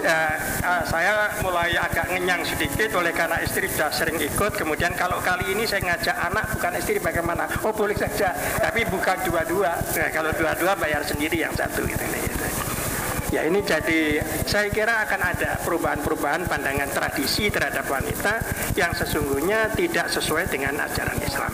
uh, 0.02 0.34
uh, 0.66 0.84
saya 0.90 1.30
mulai 1.46 1.78
agak 1.78 2.10
ngenyang 2.10 2.42
sedikit 2.42 2.98
oleh 2.98 3.14
karena 3.14 3.38
istri 3.46 3.70
sudah 3.70 3.94
sering 3.94 4.18
ikut. 4.18 4.58
Kemudian 4.58 4.98
kalau 4.98 5.22
kali 5.22 5.54
ini 5.54 5.70
saya 5.70 5.94
ngajak 5.94 6.18
anak 6.34 6.46
bukan 6.58 6.74
istri 6.80 6.98
bagaimana? 6.98 7.46
Oh 7.62 7.74
boleh 7.76 7.94
saja, 7.94 8.34
tapi 8.58 8.88
bukan 8.90 9.18
dua-dua. 9.28 9.78
Nah, 9.78 10.10
kalau 10.10 10.32
dua-dua 10.34 10.74
bayar 10.80 11.06
sendiri 11.06 11.44
yang 11.44 11.54
satu 11.54 11.86
gitu. 11.86 12.02
gitu. 12.02 12.48
Ya 13.34 13.50
ini 13.50 13.66
jadi 13.66 14.22
saya 14.46 14.70
kira 14.70 15.10
akan 15.10 15.22
ada 15.26 15.58
perubahan-perubahan 15.66 16.46
pandangan 16.46 16.86
tradisi 16.94 17.50
terhadap 17.50 17.90
wanita 17.90 18.38
yang 18.78 18.94
sesungguhnya 18.94 19.74
tidak 19.74 20.06
sesuai 20.14 20.54
dengan 20.54 20.78
ajaran 20.78 21.18
Islam. 21.18 21.50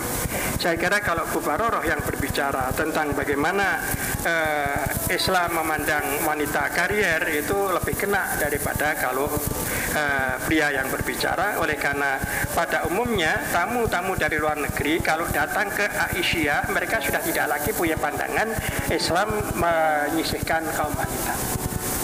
Saya 0.60 0.76
kira 0.76 1.00
kalau 1.00 1.24
Bu 1.32 1.40
Baroroh 1.40 1.80
yang 1.88 2.04
berbicara 2.04 2.68
tentang 2.76 3.16
bagaimana 3.16 3.80
uh, 4.28 4.84
Islam 5.08 5.56
memandang 5.56 6.28
wanita 6.28 6.68
karier 6.76 7.24
itu 7.32 7.56
kena 8.00 8.40
daripada 8.40 8.96
kalau 8.96 9.28
uh, 9.28 10.36
pria 10.48 10.72
yang 10.72 10.88
berbicara 10.88 11.60
oleh 11.60 11.76
karena 11.76 12.16
pada 12.56 12.88
umumnya 12.88 13.44
tamu-tamu 13.52 14.16
dari 14.16 14.40
luar 14.40 14.56
negeri 14.56 15.04
kalau 15.04 15.28
datang 15.36 15.68
ke 15.68 15.84
Aisyah 15.84 16.72
mereka 16.72 17.04
sudah 17.04 17.20
tidak 17.20 17.52
lagi 17.52 17.76
punya 17.76 18.00
pandangan 18.00 18.48
Islam 18.88 19.28
menyisihkan 19.60 20.64
kaum 20.72 20.96
wanita. 20.96 21.36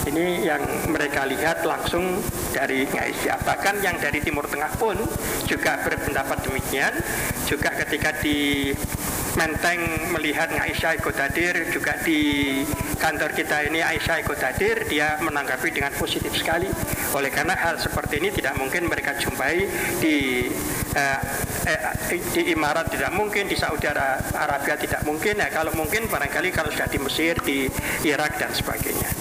Ini 0.06 0.46
yang 0.46 0.62
mereka 0.86 1.26
lihat 1.26 1.66
langsung 1.66 2.22
dari 2.54 2.86
Aisyah. 2.86 3.42
Bahkan 3.42 3.82
yang 3.82 3.98
dari 3.98 4.22
Timur 4.22 4.46
Tengah 4.46 4.70
pun 4.78 4.94
juga 5.50 5.82
berpendapat 5.82 6.46
demikian. 6.46 6.94
Juga 7.50 7.74
ketika 7.74 8.14
di 8.22 8.70
Menteng 9.36 10.10
melihat 10.16 10.48
Aisyah 10.48 10.96
ikut 10.96 11.12
hadir, 11.12 11.68
juga 11.68 11.92
di 12.00 12.64
kantor 12.96 13.36
kita 13.36 13.68
ini 13.68 13.84
Aisyah 13.84 14.24
ikut 14.24 14.40
hadir, 14.40 14.88
dia 14.88 15.20
menanggapi 15.20 15.68
dengan 15.76 15.92
positif 15.92 16.32
sekali. 16.32 16.64
Oleh 17.12 17.28
karena 17.28 17.52
hal 17.52 17.76
seperti 17.76 18.16
ini 18.24 18.32
tidak 18.32 18.56
mungkin 18.56 18.88
mereka 18.88 19.12
jumpai 19.20 19.68
di 20.00 20.48
eh, 20.96 21.20
eh, 21.68 21.80
di 22.32 22.48
Imarat 22.56 22.88
tidak 22.88 23.12
mungkin, 23.12 23.44
di 23.44 23.60
Saudi 23.60 23.84
Arabia 23.86 24.80
tidak 24.80 25.04
mungkin. 25.04 25.36
Ya 25.36 25.52
kalau 25.52 25.76
mungkin 25.76 26.08
barangkali 26.08 26.48
kalau 26.56 26.72
sudah 26.72 26.88
di 26.88 26.98
Mesir, 26.98 27.36
di 27.44 27.68
Irak 28.08 28.40
dan 28.40 28.56
sebagainya. 28.56 29.12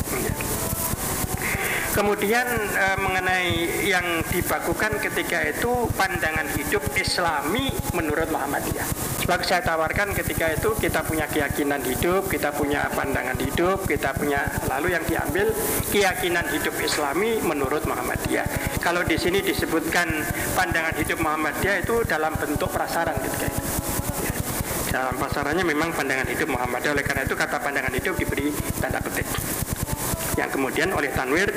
Kemudian 1.95 2.43
e, 2.75 2.87
mengenai 2.99 3.51
yang 3.87 4.19
dibakukan 4.27 4.99
ketika 4.99 5.39
itu 5.47 5.87
pandangan 5.95 6.43
hidup 6.59 6.83
Islami 6.91 7.71
menurut 7.95 8.27
Muhammadiyah. 8.35 9.04
Sebab 9.25 9.41
saya 9.41 9.65
tawarkan 9.65 10.13
ketika 10.13 10.53
itu 10.53 10.69
kita 10.77 11.01
punya 11.01 11.25
keyakinan 11.25 11.81
hidup, 11.81 12.29
kita 12.29 12.53
punya 12.53 12.85
pandangan 12.93 13.33
hidup, 13.41 13.81
kita 13.89 14.13
punya 14.13 14.45
lalu 14.69 14.93
yang 14.93 15.01
diambil 15.01 15.49
keyakinan 15.89 16.45
hidup 16.53 16.77
Islami 16.77 17.41
menurut 17.41 17.81
Muhammadiyah. 17.89 18.45
Kalau 18.85 19.01
di 19.01 19.17
sini 19.17 19.41
disebutkan 19.41 20.13
pandangan 20.53 20.93
hidup 21.01 21.17
Muhammadiyah 21.25 21.81
itu 21.81 22.05
dalam 22.05 22.37
bentuk 22.37 22.69
prasaran 22.69 23.17
ketika 23.17 23.49
itu. 23.49 23.61
Ya. 24.29 24.33
Dalam 24.93 25.17
pasarannya 25.17 25.65
memang 25.65 25.89
pandangan 25.97 26.29
hidup 26.29 26.45
Muhammadiyah. 26.45 26.93
Oleh 26.93 27.01
karena 27.01 27.25
itu 27.25 27.33
kata 27.33 27.57
pandangan 27.57 27.97
hidup 27.97 28.13
diberi 28.21 28.53
tanda 28.77 29.01
petik 29.01 29.25
yang 30.35 30.51
kemudian 30.51 30.91
oleh 30.91 31.11
Tanwir 31.15 31.47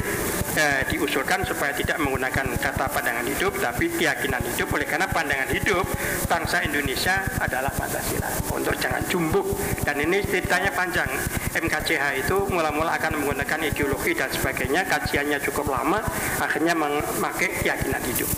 eh, 0.54 0.82
diusulkan 0.86 1.42
supaya 1.42 1.74
tidak 1.74 1.98
menggunakan 1.98 2.46
kata 2.58 2.86
pandangan 2.90 3.26
hidup 3.26 3.58
tapi 3.58 3.90
keyakinan 3.90 4.42
hidup. 4.54 4.70
Oleh 4.70 4.86
karena 4.86 5.10
pandangan 5.10 5.50
hidup 5.50 5.84
bangsa 6.30 6.62
Indonesia 6.62 7.26
adalah 7.42 7.70
Pancasila. 7.74 8.30
Untuk 8.54 8.74
jangan 8.78 9.02
jumbuk. 9.10 9.46
Dan 9.82 10.02
ini 10.02 10.22
ceritanya 10.22 10.70
panjang. 10.74 11.10
MKCH 11.48 12.22
itu 12.22 12.36
mula-mula 12.54 12.94
akan 12.94 13.18
menggunakan 13.22 13.58
ideologi 13.66 14.14
dan 14.14 14.30
sebagainya. 14.30 14.86
Kajiannya 14.86 15.38
cukup 15.42 15.74
lama. 15.74 15.98
Akhirnya 16.38 16.78
memakai 16.78 17.62
keyakinan 17.62 18.02
hidup. 18.06 18.30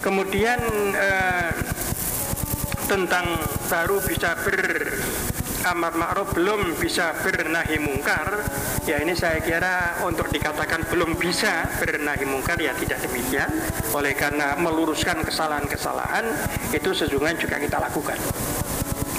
Kemudian 0.00 0.60
eh, 0.96 1.52
tentang 2.88 3.38
baru 3.70 4.02
bisa 4.02 4.34
ber 4.42 4.58
amar 5.66 5.92
ma'ruf 5.92 6.32
belum 6.32 6.80
bisa 6.80 7.12
bernahi 7.20 7.76
mungkar 7.76 8.48
ya 8.88 8.96
ini 9.00 9.12
saya 9.12 9.38
kira 9.44 10.00
untuk 10.08 10.32
dikatakan 10.32 10.88
belum 10.88 11.20
bisa 11.20 11.68
bernahi 11.76 12.24
mungkar 12.24 12.56
ya 12.56 12.72
tidak 12.76 13.04
demikian. 13.04 13.50
Oleh 13.92 14.16
karena 14.16 14.56
meluruskan 14.56 15.20
kesalahan-kesalahan 15.20 16.24
itu 16.72 16.90
sesungguhnya 16.94 17.36
juga 17.36 17.56
kita 17.60 17.76
lakukan. 17.76 18.18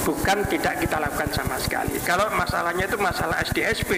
Bukan 0.01 0.49
tidak 0.49 0.81
kita 0.81 0.97
lakukan 0.97 1.29
sama 1.29 1.61
sekali. 1.61 2.01
Kalau 2.01 2.33
masalahnya 2.33 2.89
itu 2.89 2.97
masalah 2.97 3.37
SDSP 3.45 3.91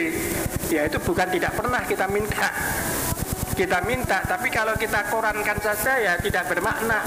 ya 0.67 0.83
itu 0.83 0.99
bukan 0.99 1.31
tidak 1.31 1.55
pernah 1.55 1.79
kita 1.87 2.05
minta. 2.11 2.51
Kita 3.53 3.79
minta 3.85 4.19
tapi 4.25 4.49
kalau 4.49 4.75
kita 4.75 5.07
korankan 5.07 5.61
saja 5.61 6.01
ya 6.01 6.13
tidak 6.19 6.49
bermakna 6.49 7.05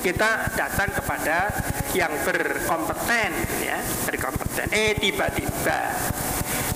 kita 0.00 0.52
datang 0.54 0.90
kepada 0.92 1.50
yang 1.96 2.12
berkompeten 2.22 3.30
ya 3.64 3.78
berkompeten 4.04 4.68
eh 4.72 4.92
tiba-tiba 4.98 5.80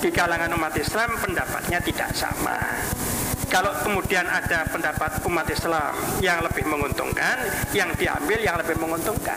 di 0.01 0.09
kalangan 0.09 0.57
umat 0.57 0.75
Islam 0.81 1.21
pendapatnya 1.21 1.79
tidak 1.85 2.11
sama 2.17 2.57
kalau 3.51 3.75
kemudian 3.83 4.23
ada 4.31 4.63
pendapat 4.71 5.27
umat 5.27 5.43
Islam 5.51 5.91
yang 6.23 6.39
lebih 6.39 6.71
menguntungkan, 6.71 7.35
yang 7.75 7.91
diambil 7.99 8.39
yang 8.39 8.55
lebih 8.55 8.79
menguntungkan. 8.79 9.35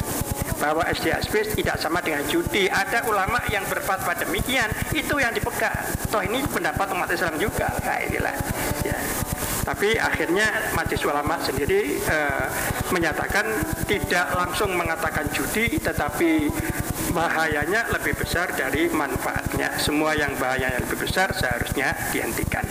Bahwa 0.61 0.85
SDSP 0.85 1.57
tidak 1.57 1.81
sama 1.81 1.97
dengan 1.97 2.21
judi. 2.29 2.69
Ada 2.69 3.09
ulama 3.09 3.41
yang 3.49 3.65
berfatwa 3.65 4.13
demikian, 4.13 4.69
itu 4.93 5.17
yang 5.17 5.33
dipegang. 5.33 5.73
Toh 6.13 6.21
ini 6.21 6.45
pendapat 6.45 6.93
umat 6.93 7.09
Islam 7.09 7.41
juga. 7.41 7.73
Nah 7.81 7.97
inilah. 8.05 8.37
Ya. 8.85 9.22
Tapi 9.63 9.95
akhirnya 9.95 10.75
Majelis 10.75 11.07
Ulama 11.07 11.39
sendiri 11.39 11.95
eh, 12.03 12.47
menyatakan 12.91 13.47
tidak 13.87 14.35
langsung 14.35 14.75
mengatakan 14.75 15.31
judi, 15.31 15.79
tetapi 15.79 16.51
bahayanya 17.15 17.87
lebih 17.95 18.19
besar 18.19 18.51
dari 18.51 18.91
manfaatnya. 18.91 19.79
Semua 19.79 20.11
yang 20.19 20.35
bahayanya 20.35 20.83
lebih 20.83 21.07
besar 21.07 21.31
seharusnya 21.31 21.95
dihentikan. 22.11 22.67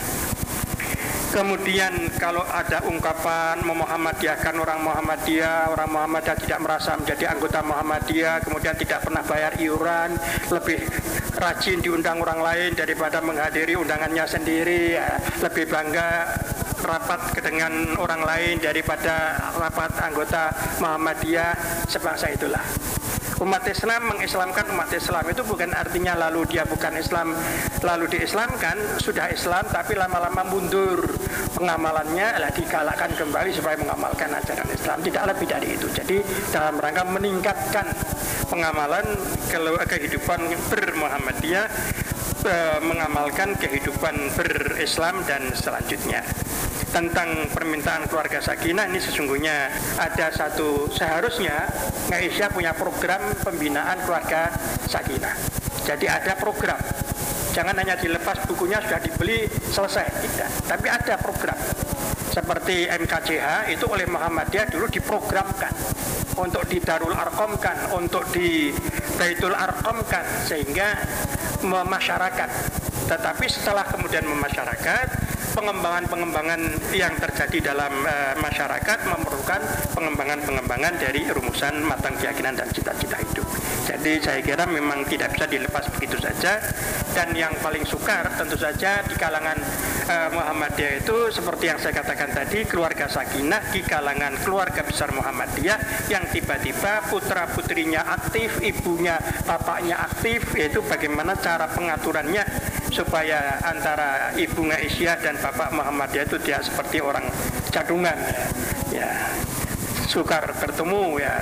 Kemudian 1.33 2.13
kalau 2.21 2.45
ada 2.45 2.85
ungkapan 2.85 3.65
memuhammadiyahkan 3.65 4.53
orang 4.53 4.85
Muhammadiyah, 4.85 5.73
orang 5.73 5.89
Muhammadiyah 5.89 6.37
tidak 6.45 6.61
merasa 6.61 6.93
menjadi 6.93 7.33
anggota 7.33 7.65
Muhammadiyah, 7.65 8.45
kemudian 8.45 8.77
tidak 8.77 9.01
pernah 9.01 9.25
bayar 9.25 9.57
iuran, 9.57 10.13
lebih 10.53 10.85
rajin 11.41 11.81
diundang 11.81 12.21
orang 12.21 12.45
lain 12.45 12.77
daripada 12.77 13.25
menghadiri 13.25 13.81
undangannya 13.81 14.29
sendiri, 14.29 15.01
ya, 15.01 15.09
lebih 15.41 15.73
bangga 15.73 16.37
rapat 16.83 17.39
dengan 17.39 17.95
orang 17.97 18.23
lain 18.27 18.59
daripada 18.59 19.39
rapat 19.55 19.95
anggota 20.03 20.51
Muhammadiyah 20.83 21.87
sebangsa 21.87 22.29
itulah. 22.35 22.63
Umat 23.43 23.67
Islam 23.67 24.07
mengislamkan 24.15 24.71
umat 24.71 24.87
Islam 24.95 25.27
itu 25.27 25.43
bukan 25.43 25.75
artinya 25.75 26.15
lalu 26.15 26.47
dia 26.47 26.63
bukan 26.63 26.95
Islam. 26.95 27.35
Lalu 27.83 28.15
diislamkan 28.15 29.03
sudah 29.03 29.35
Islam 29.35 29.67
tapi 29.67 29.99
lama-lama 29.99 30.47
mundur. 30.47 31.11
Pengamalannya 31.59 32.39
lah 32.39 32.55
digalakkan 32.55 33.11
kembali 33.19 33.51
supaya 33.51 33.75
mengamalkan 33.83 34.31
ajaran 34.31 34.71
Islam. 34.71 35.03
Tidak 35.03 35.25
lebih 35.27 35.47
dari 35.51 35.75
itu. 35.75 35.91
Jadi 35.91 36.23
dalam 36.55 36.79
rangka 36.79 37.03
meningkatkan 37.03 37.91
pengamalan 38.47 39.07
kehidupan 39.91 40.41
bermuhammadiyah 40.71 41.67
eh, 42.47 42.79
mengamalkan 42.79 43.59
kehidupan 43.59 44.39
berislam 44.39 45.19
dan 45.27 45.51
selanjutnya 45.51 46.23
tentang 46.93 47.49
permintaan 47.49 48.05
keluarga 48.05 48.39
sakinah 48.45 48.85
ini 48.93 49.01
sesungguhnya 49.01 49.73
ada 49.97 50.29
satu 50.29 50.93
seharusnya 50.93 51.65
Aisyah 52.13 52.53
punya 52.53 52.77
program 52.77 53.33
pembinaan 53.41 53.97
keluarga 54.05 54.53
sakinah. 54.85 55.33
Jadi 55.89 56.05
ada 56.05 56.37
program. 56.37 56.77
Jangan 57.57 57.73
hanya 57.81 57.97
dilepas 57.97 58.45
bukunya 58.45 58.81
sudah 58.85 59.01
dibeli 59.01 59.49
selesai, 59.49 60.05
tidak. 60.25 60.49
Tapi 60.69 60.87
ada 60.89 61.15
program. 61.17 61.57
Seperti 62.33 62.89
MKCH 62.89 63.73
itu 63.73 63.85
oleh 63.89 64.09
Muhammadiyah 64.09 64.73
dulu 64.73 64.89
diprogramkan 64.89 65.73
untuk 66.41 66.65
di 66.65 66.81
Darul 66.81 67.13
Arkomkan, 67.13 67.93
untuk 67.93 68.25
di 68.33 68.73
Baitul 69.21 69.53
Arkomkan 69.53 70.25
sehingga 70.49 70.97
memasyarakat. 71.61 72.51
Tetapi 73.09 73.45
setelah 73.53 73.85
kemudian 73.85 74.25
memasyarakat, 74.25 75.22
pengembangan-pengembangan 75.53 76.61
yang 76.97 77.13
terjadi 77.21 77.73
dalam 77.73 77.93
uh, 78.05 78.35
masyarakat 78.41 78.99
memerlukan 79.09 79.61
pengembangan-pengembangan 79.93 80.97
dari 80.99 81.29
rumusan 81.29 81.85
matang 81.85 82.17
keyakinan 82.17 82.57
dan 82.57 82.69
cita-cita 82.73 83.21
hidup. 83.21 83.47
Jadi 83.83 84.23
saya 84.23 84.41
kira 84.41 84.65
memang 84.65 85.05
tidak 85.11 85.35
bisa 85.35 85.47
dilepas 85.51 85.85
begitu 85.93 86.17
saja 86.23 86.63
dan 87.13 87.29
yang 87.37 87.53
paling 87.61 87.85
sukar 87.85 88.25
tentu 88.39 88.57
saja 88.57 89.05
di 89.05 89.15
kalangan 89.19 89.59
uh, 90.09 90.29
Muhammadiyah 90.33 91.05
itu 91.05 91.29
seperti 91.29 91.69
yang 91.69 91.79
saya 91.83 92.01
katakan 92.01 92.33
tadi 92.33 92.65
keluarga 92.65 93.11
sakinah 93.11 93.75
di 93.75 93.85
kalangan 93.85 94.39
keluarga 94.41 94.81
besar 94.87 95.13
Muhammadiyah 95.13 96.09
yang 96.09 96.25
tiba-tiba 96.31 97.05
putra 97.11 97.51
putrinya 97.53 98.07
aktif, 98.07 98.63
ibunya, 98.65 99.21
bapaknya 99.45 100.01
aktif 100.01 100.57
yaitu 100.57 100.81
bagaimana 100.87 101.37
cara 101.37 101.69
pengaturannya 101.69 102.72
supaya 102.93 103.59
antara 103.65 104.37
ibu 104.37 104.69
Aisyah 104.69 105.17
dan 105.25 105.41
bapak 105.41 105.73
Muhammadiyah 105.73 106.29
itu 106.29 106.37
tidak 106.45 106.63
seperti 106.69 107.01
orang 107.01 107.25
cadungan. 107.73 108.17
Ya 108.93 109.09
sukar 110.07 110.45
bertemu 110.53 111.17
ya 111.25 111.35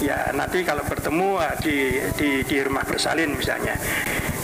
ya 0.00 0.32
nanti 0.32 0.64
kalau 0.64 0.80
bertemu 0.88 1.36
ah, 1.36 1.52
di 1.60 2.00
di, 2.16 2.40
di 2.42 2.56
rumah 2.64 2.82
bersalin 2.88 3.36
misalnya. 3.36 3.76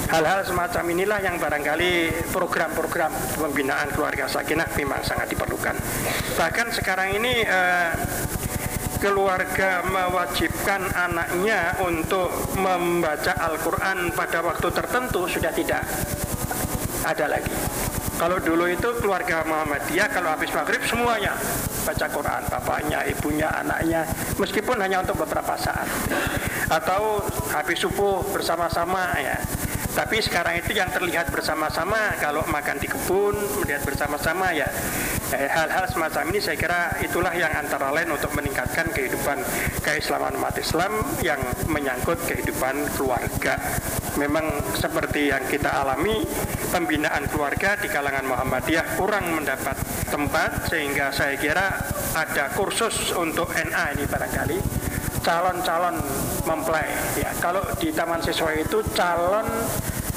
Hal-hal 0.04 0.44
semacam 0.44 0.84
inilah 0.94 1.18
yang 1.24 1.40
barangkali 1.40 2.28
program-program 2.28 3.08
pembinaan 3.40 3.88
keluarga 3.88 4.28
sakinah 4.28 4.68
memang 4.76 5.00
sangat 5.00 5.32
diperlukan. 5.32 5.74
Bahkan 6.38 6.66
sekarang 6.76 7.18
ini 7.18 7.40
eh, 7.42 7.90
keluarga 9.00 9.84
mewajibkan 9.84 10.80
anaknya 10.96 11.76
untuk 11.84 12.32
membaca 12.56 13.36
Al-Quran 13.36 14.16
pada 14.16 14.40
waktu 14.40 14.68
tertentu 14.72 15.28
sudah 15.28 15.52
tidak 15.52 15.84
ada 17.04 17.28
lagi. 17.28 17.52
Kalau 18.14 18.38
dulu 18.40 18.70
itu 18.70 18.88
keluarga 19.02 19.42
Muhammadiyah 19.44 20.08
kalau 20.08 20.32
habis 20.32 20.48
maghrib 20.54 20.80
semuanya 20.86 21.34
baca 21.84 22.06
Quran, 22.08 22.42
bapaknya, 22.48 23.04
ibunya, 23.04 23.52
anaknya, 23.52 24.08
meskipun 24.40 24.80
hanya 24.80 25.04
untuk 25.04 25.20
beberapa 25.20 25.52
saat. 25.60 25.84
Atau 26.72 27.20
habis 27.52 27.76
subuh 27.84 28.24
bersama-sama 28.32 29.12
ya. 29.20 29.36
Tapi 29.94 30.18
sekarang 30.18 30.58
itu 30.58 30.74
yang 30.74 30.90
terlihat 30.90 31.30
bersama-sama 31.30 32.18
kalau 32.18 32.42
makan 32.50 32.82
di 32.82 32.90
kebun, 32.90 33.38
melihat 33.62 33.86
bersama-sama 33.86 34.50
ya 34.50 34.66
hal-hal 35.32 35.86
semacam 35.86 36.34
ini 36.34 36.38
saya 36.42 36.58
kira 36.58 36.80
itulah 37.02 37.30
yang 37.34 37.50
antara 37.54 37.94
lain 37.94 38.10
untuk 38.10 38.34
meningkatkan 38.34 38.90
kehidupan 38.90 39.38
keislaman 39.82 40.34
umat 40.38 40.54
Islam 40.58 40.98
yang 41.22 41.38
menyangkut 41.70 42.18
kehidupan 42.26 42.90
keluarga. 42.98 43.54
Memang 44.18 44.50
seperti 44.78 45.30
yang 45.30 45.42
kita 45.46 45.70
alami 45.70 46.22
pembinaan 46.70 47.30
keluarga 47.30 47.78
di 47.78 47.86
kalangan 47.86 48.26
Muhammadiyah 48.26 48.98
kurang 48.98 49.30
mendapat 49.30 49.78
tempat 50.10 50.70
sehingga 50.70 51.10
saya 51.10 51.38
kira 51.38 51.70
ada 52.14 52.50
kursus 52.54 53.10
untuk 53.14 53.50
NA 53.54 53.94
ini 53.98 54.04
barangkali 54.06 54.83
calon-calon 55.24 55.96
mempelai. 56.44 56.86
Ya 57.16 57.32
kalau 57.40 57.64
di 57.80 57.88
taman 57.90 58.20
siswa 58.20 58.52
itu 58.52 58.84
calon 58.92 59.48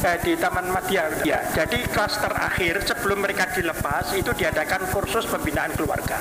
eh, 0.04 0.18
di 0.22 0.36
Taman 0.36 0.68
Madya 0.70 1.24
ya 1.24 1.40
jadi 1.56 1.88
kelas 1.90 2.20
terakhir 2.22 2.84
sebelum 2.86 3.24
mereka 3.24 3.50
dilepas 3.56 4.14
itu 4.14 4.30
diadakan 4.36 4.92
kursus 4.92 5.26
pembinaan 5.26 5.72
keluarga. 5.74 6.20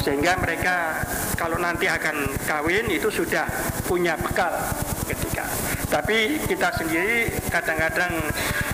Sehingga 0.00 0.40
mereka 0.40 1.04
kalau 1.36 1.60
nanti 1.60 1.84
akan 1.84 2.32
kawin 2.48 2.88
itu 2.88 3.12
sudah 3.12 3.44
punya 3.84 4.16
bekal 4.16 4.48
ketika. 5.04 5.44
Tapi 5.92 6.40
kita 6.48 6.72
sendiri 6.72 7.28
kadang-kadang 7.52 8.16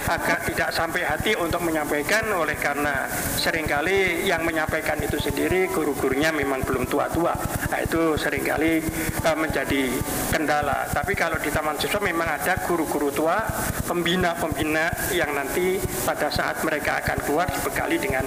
agak 0.07 0.47
tidak 0.47 0.71
sampai 0.71 1.03
hati 1.03 1.35
untuk 1.35 1.59
menyampaikan 1.67 2.31
oleh 2.31 2.55
karena 2.55 3.11
sering 3.11 3.67
kali 3.67 4.23
yang 4.23 4.47
menyampaikan 4.47 4.95
itu 5.03 5.19
sendiri 5.19 5.67
guru-gurunya 5.75 6.31
memang 6.31 6.63
belum 6.63 6.87
tua-tua 6.87 7.35
nah, 7.67 7.81
itu 7.83 8.15
sering 8.15 8.47
kali 8.47 8.79
uh, 9.27 9.35
menjadi 9.35 9.91
kendala 10.31 10.87
tapi 10.95 11.19
kalau 11.19 11.35
di 11.43 11.51
taman 11.51 11.75
siswa 11.75 11.99
memang 11.99 12.39
ada 12.39 12.55
guru-guru 12.71 13.11
tua 13.11 13.43
pembina-pembina 13.91 15.11
yang 15.11 15.35
nanti 15.35 15.83
pada 16.07 16.31
saat 16.31 16.63
mereka 16.63 17.03
akan 17.03 17.19
keluar 17.27 17.47
dibekali 17.51 17.99
dengan 17.99 18.25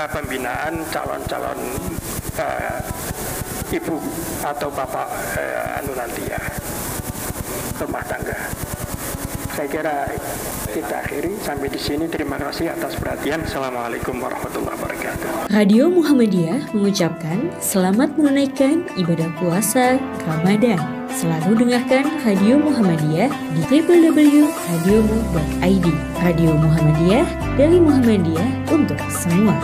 uh, 0.00 0.08
pembinaan 0.08 0.80
calon-calon 0.88 1.60
uh, 2.40 2.80
ibu 3.68 4.00
atau 4.40 4.68
bapak 4.72 5.08
uh, 5.36 5.76
anu 5.76 5.92
nanti 5.92 6.24
ya 6.24 6.40
rumah 7.78 8.02
tangga. 8.08 8.67
Saya 9.58 9.74
kira 9.74 10.06
kita 10.70 11.02
akhiri 11.02 11.34
sampai 11.42 11.66
di 11.66 11.82
sini. 11.82 12.06
Terima 12.06 12.38
kasih 12.38 12.78
atas 12.78 12.94
perhatian. 12.94 13.42
Assalamualaikum 13.42 14.14
warahmatullahi 14.22 14.78
wabarakatuh. 14.78 15.50
Radio 15.50 15.90
Muhammadiyah 15.90 16.70
mengucapkan 16.70 17.50
selamat 17.58 18.14
menunaikan 18.14 18.86
ibadah 18.94 19.26
puasa 19.42 19.98
Ramadan. 20.30 20.78
Selalu 21.10 21.66
dengarkan 21.66 22.06
Radio 22.22 22.62
Muhammadiyah 22.62 23.34
di 23.58 23.62
www.radiomu.id. 23.66 25.86
Radio 26.22 26.50
Muhammadiyah 26.54 27.26
dari 27.58 27.82
Muhammadiyah 27.82 28.70
untuk 28.70 29.02
semua. 29.10 29.58